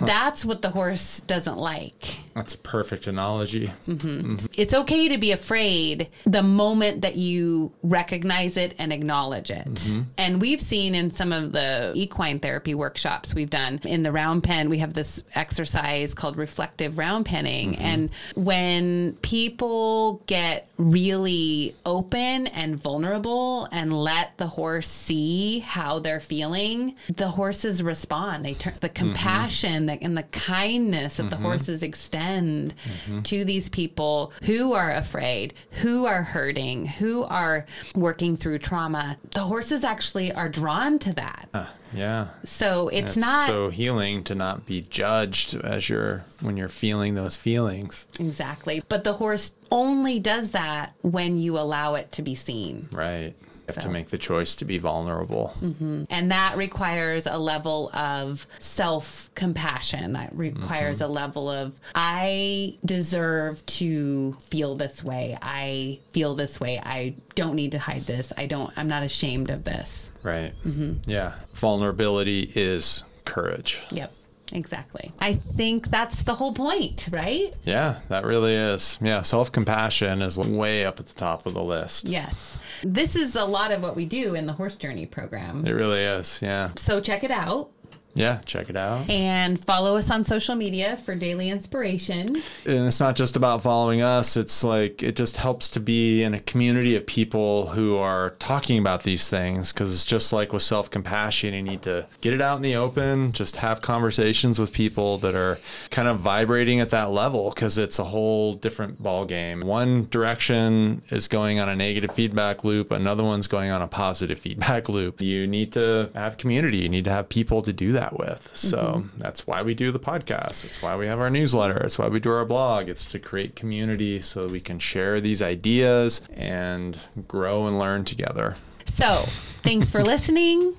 That's 0.00 0.44
what 0.44 0.62
the 0.62 0.70
horse 0.70 1.20
doesn't 1.20 1.58
like 1.58 2.18
That's 2.34 2.54
a 2.54 2.58
perfect 2.58 3.06
analogy. 3.06 3.72
Mm-hmm. 3.88 4.12
Mm-hmm. 4.12 4.46
it's 4.56 4.74
okay 4.74 5.08
to 5.08 5.18
be 5.18 5.32
afraid 5.32 6.08
the 6.24 6.42
moment 6.42 7.02
that 7.02 7.16
you 7.16 7.72
recognize 7.82 8.56
it 8.56 8.74
and 8.78 8.92
acknowledge 8.92 9.50
it. 9.50 9.66
Mm-hmm. 9.66 10.02
And 10.18 10.40
we've 10.40 10.60
seen 10.60 10.94
in 10.94 11.10
some 11.10 11.32
of 11.32 11.52
the 11.52 11.92
equine 11.94 12.38
therapy 12.38 12.74
workshops 12.74 13.34
we've 13.34 13.50
done 13.50 13.80
in 13.84 14.02
the 14.02 14.12
round 14.12 14.42
pen, 14.42 14.68
we 14.68 14.78
have 14.78 14.94
this 14.94 15.22
exercise 15.34 16.14
called 16.14 16.36
reflective 16.36 16.98
round 16.98 17.26
penning. 17.26 17.76
And 17.76 18.10
when 18.34 19.14
people 19.22 20.22
get 20.26 20.68
really 20.76 21.74
open 21.86 22.46
and 22.48 22.76
vulnerable 22.76 23.68
and 23.72 23.92
let 23.92 24.36
the 24.38 24.46
horse 24.46 24.88
see 24.88 25.60
how 25.60 25.98
they're 25.98 26.20
feeling, 26.20 26.96
the 27.14 27.28
horses 27.28 27.82
respond. 27.82 28.44
They 28.44 28.54
turn 28.54 28.74
the 28.80 28.88
compassion 28.88 29.71
that 29.88 29.98
and 30.02 30.16
the 30.16 30.22
kindness 30.24 31.16
that 31.16 31.30
the 31.30 31.36
mm-hmm. 31.36 31.44
horses 31.44 31.82
extend 31.82 32.74
mm-hmm. 32.84 33.22
to 33.22 33.44
these 33.44 33.68
people 33.68 34.32
who 34.44 34.72
are 34.72 34.92
afraid, 34.92 35.54
who 35.82 36.06
are 36.06 36.22
hurting, 36.22 36.86
who 36.86 37.22
are 37.24 37.66
working 37.94 38.36
through 38.36 38.58
trauma. 38.58 39.16
The 39.30 39.40
horses 39.40 39.84
actually 39.84 40.32
are 40.32 40.48
drawn 40.48 40.98
to 41.00 41.12
that. 41.14 41.48
Ah, 41.54 41.72
yeah. 41.92 42.28
So 42.44 42.88
it's 42.88 43.16
It's 43.16 43.16
not 43.16 43.46
so 43.46 43.70
healing 43.70 44.24
to 44.24 44.34
not 44.34 44.66
be 44.66 44.80
judged 44.82 45.54
as 45.54 45.88
you're 45.88 46.24
when 46.40 46.56
you're 46.56 46.68
feeling 46.68 47.14
those 47.14 47.36
feelings. 47.36 48.06
exactly, 48.18 48.82
but 48.88 49.04
the 49.04 49.14
horse 49.14 49.54
only 49.70 50.18
does 50.20 50.50
that 50.50 50.92
when 51.02 51.38
you 51.38 51.58
allow 51.58 51.94
it 51.94 52.12
to 52.12 52.22
be 52.22 52.34
seen. 52.34 52.88
Right. 52.92 53.34
Have 53.74 53.82
So. 53.82 53.88
to 53.88 53.92
make 53.92 54.08
the 54.08 54.18
choice 54.18 54.54
to 54.56 54.64
be 54.64 54.78
vulnerable. 54.78 55.54
Mm-hmm. 55.60 56.04
And 56.10 56.30
that 56.30 56.56
requires 56.56 57.26
a 57.26 57.38
level 57.38 57.90
of 57.94 58.46
self 58.58 59.30
compassion. 59.34 60.12
That 60.14 60.34
requires 60.34 60.98
mm-hmm. 60.98 61.10
a 61.10 61.14
level 61.14 61.50
of, 61.50 61.78
I 61.94 62.78
deserve 62.84 63.64
to 63.66 64.34
feel 64.40 64.74
this 64.74 65.02
way. 65.04 65.38
I 65.40 66.00
feel 66.10 66.34
this 66.34 66.60
way. 66.60 66.78
I 66.78 67.14
don't 67.34 67.54
need 67.54 67.72
to 67.72 67.78
hide 67.78 68.06
this. 68.06 68.32
I 68.36 68.46
don't, 68.46 68.72
I'm 68.76 68.88
not 68.88 69.02
ashamed 69.02 69.50
of 69.50 69.64
this. 69.64 70.10
Right. 70.22 70.52
Mm-hmm. 70.64 71.10
Yeah. 71.10 71.32
Vulnerability 71.54 72.50
is 72.54 73.04
courage. 73.24 73.82
Yep. 73.90 74.12
Exactly. 74.52 75.12
I 75.20 75.34
think 75.34 75.88
that's 75.88 76.22
the 76.24 76.34
whole 76.34 76.52
point, 76.52 77.08
right? 77.10 77.54
Yeah, 77.64 78.00
that 78.08 78.24
really 78.24 78.54
is. 78.54 78.98
Yeah, 79.00 79.22
self 79.22 79.50
compassion 79.50 80.22
is 80.22 80.38
way 80.38 80.84
up 80.84 81.00
at 81.00 81.06
the 81.06 81.14
top 81.14 81.46
of 81.46 81.54
the 81.54 81.62
list. 81.62 82.04
Yes. 82.08 82.58
This 82.82 83.16
is 83.16 83.36
a 83.36 83.44
lot 83.44 83.72
of 83.72 83.82
what 83.82 83.96
we 83.96 84.06
do 84.06 84.34
in 84.34 84.46
the 84.46 84.52
horse 84.52 84.74
journey 84.74 85.06
program. 85.06 85.66
It 85.66 85.72
really 85.72 86.02
is. 86.02 86.40
Yeah. 86.42 86.70
So 86.76 87.00
check 87.00 87.24
it 87.24 87.30
out 87.30 87.70
Yeah, 88.14 88.40
check 88.44 88.68
it 88.68 88.76
out. 88.76 89.10
and 89.10 89.58
follow 89.58 89.96
us 89.96 90.10
on 90.10 90.22
social 90.24 90.54
media 90.54 90.98
for 90.98 91.14
daily 91.14 91.48
inspiration. 91.48 92.36
and 92.66 92.86
it's 92.86 93.00
not 93.00 93.16
just 93.16 93.36
about 93.36 93.62
following 93.62 94.02
us 94.02 94.36
it's 94.36 94.62
like 94.62 95.02
it 95.02 95.16
just 95.16 95.36
helps 95.38 95.68
to 95.70 95.80
be 95.80 96.22
in 96.22 96.34
a 96.34 96.40
community 96.40 96.94
of 96.94 97.06
people 97.06 97.68
who 97.68 97.96
are 97.96 98.30
talking 98.38 98.78
about 98.78 99.02
these 99.02 99.28
things 99.30 99.72
because 99.72 99.92
it's 99.94 100.04
just 100.04 100.32
like 100.32 100.52
with 100.52 100.62
self-compassion 100.62 101.54
you 101.54 101.62
need 101.62 101.80
to 101.82 102.06
get 102.20 102.34
it 102.34 102.40
out 102.40 102.56
in 102.56 102.62
the 102.62 102.76
open 102.76 103.32
just 103.32 103.56
have 103.56 103.80
conversations 103.80 104.58
with 104.58 104.72
people 104.72 105.16
that 105.18 105.34
are 105.34 105.58
kind 105.90 106.06
of 106.08 106.18
vibrating 106.20 106.80
at 106.80 106.90
that 106.90 107.10
level 107.10 107.50
because 107.50 107.78
it's 107.78 107.98
a 107.98 108.04
whole 108.04 108.52
different 108.54 109.02
ball 109.02 109.24
game 109.24 109.64
one 109.66 110.06
direction 110.10 111.00
is 111.10 111.28
going 111.28 111.58
on 111.58 111.68
a 111.68 111.76
negative 111.76 112.12
feedback 112.12 112.62
loop 112.64 112.90
another 112.90 113.24
one's 113.24 113.46
going 113.46 113.70
on 113.70 113.80
a 113.82 113.88
positive 113.88 114.38
feedback 114.38 114.88
loop 114.88 115.20
you 115.22 115.46
need 115.46 115.72
to 115.72 116.10
have 116.14 116.36
community 116.36 116.78
you 116.78 116.88
need 116.88 117.04
to 117.04 117.10
have 117.10 117.28
people 117.28 117.62
to 117.62 117.72
do 117.72 117.92
that 117.92 118.01
with. 118.10 118.50
So 118.54 118.78
mm-hmm. 118.78 119.18
that's 119.18 119.46
why 119.46 119.62
we 119.62 119.74
do 119.74 119.90
the 119.92 120.00
podcast. 120.00 120.64
It's 120.64 120.82
why 120.82 120.96
we 120.96 121.06
have 121.06 121.20
our 121.20 121.30
newsletter. 121.30 121.78
It's 121.78 121.98
why 121.98 122.08
we 122.08 122.20
do 122.20 122.30
our 122.30 122.44
blog. 122.44 122.88
It's 122.88 123.04
to 123.12 123.18
create 123.18 123.56
community 123.56 124.20
so 124.20 124.48
we 124.48 124.60
can 124.60 124.78
share 124.78 125.20
these 125.20 125.42
ideas 125.42 126.22
and 126.34 126.98
grow 127.28 127.66
and 127.66 127.78
learn 127.78 128.04
together. 128.04 128.56
So 128.86 129.08
thanks 129.08 129.90
for 129.90 130.02
listening. 130.02 130.76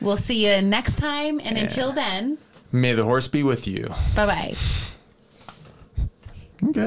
We'll 0.00 0.16
see 0.16 0.46
you 0.46 0.62
next 0.62 0.96
time. 0.96 1.40
And 1.42 1.56
until 1.56 1.92
then, 1.92 2.38
may 2.72 2.92
the 2.92 3.04
horse 3.04 3.28
be 3.28 3.42
with 3.42 3.66
you. 3.66 3.88
bye 4.14 4.26
bye. 4.26 4.54
okay 6.68 6.80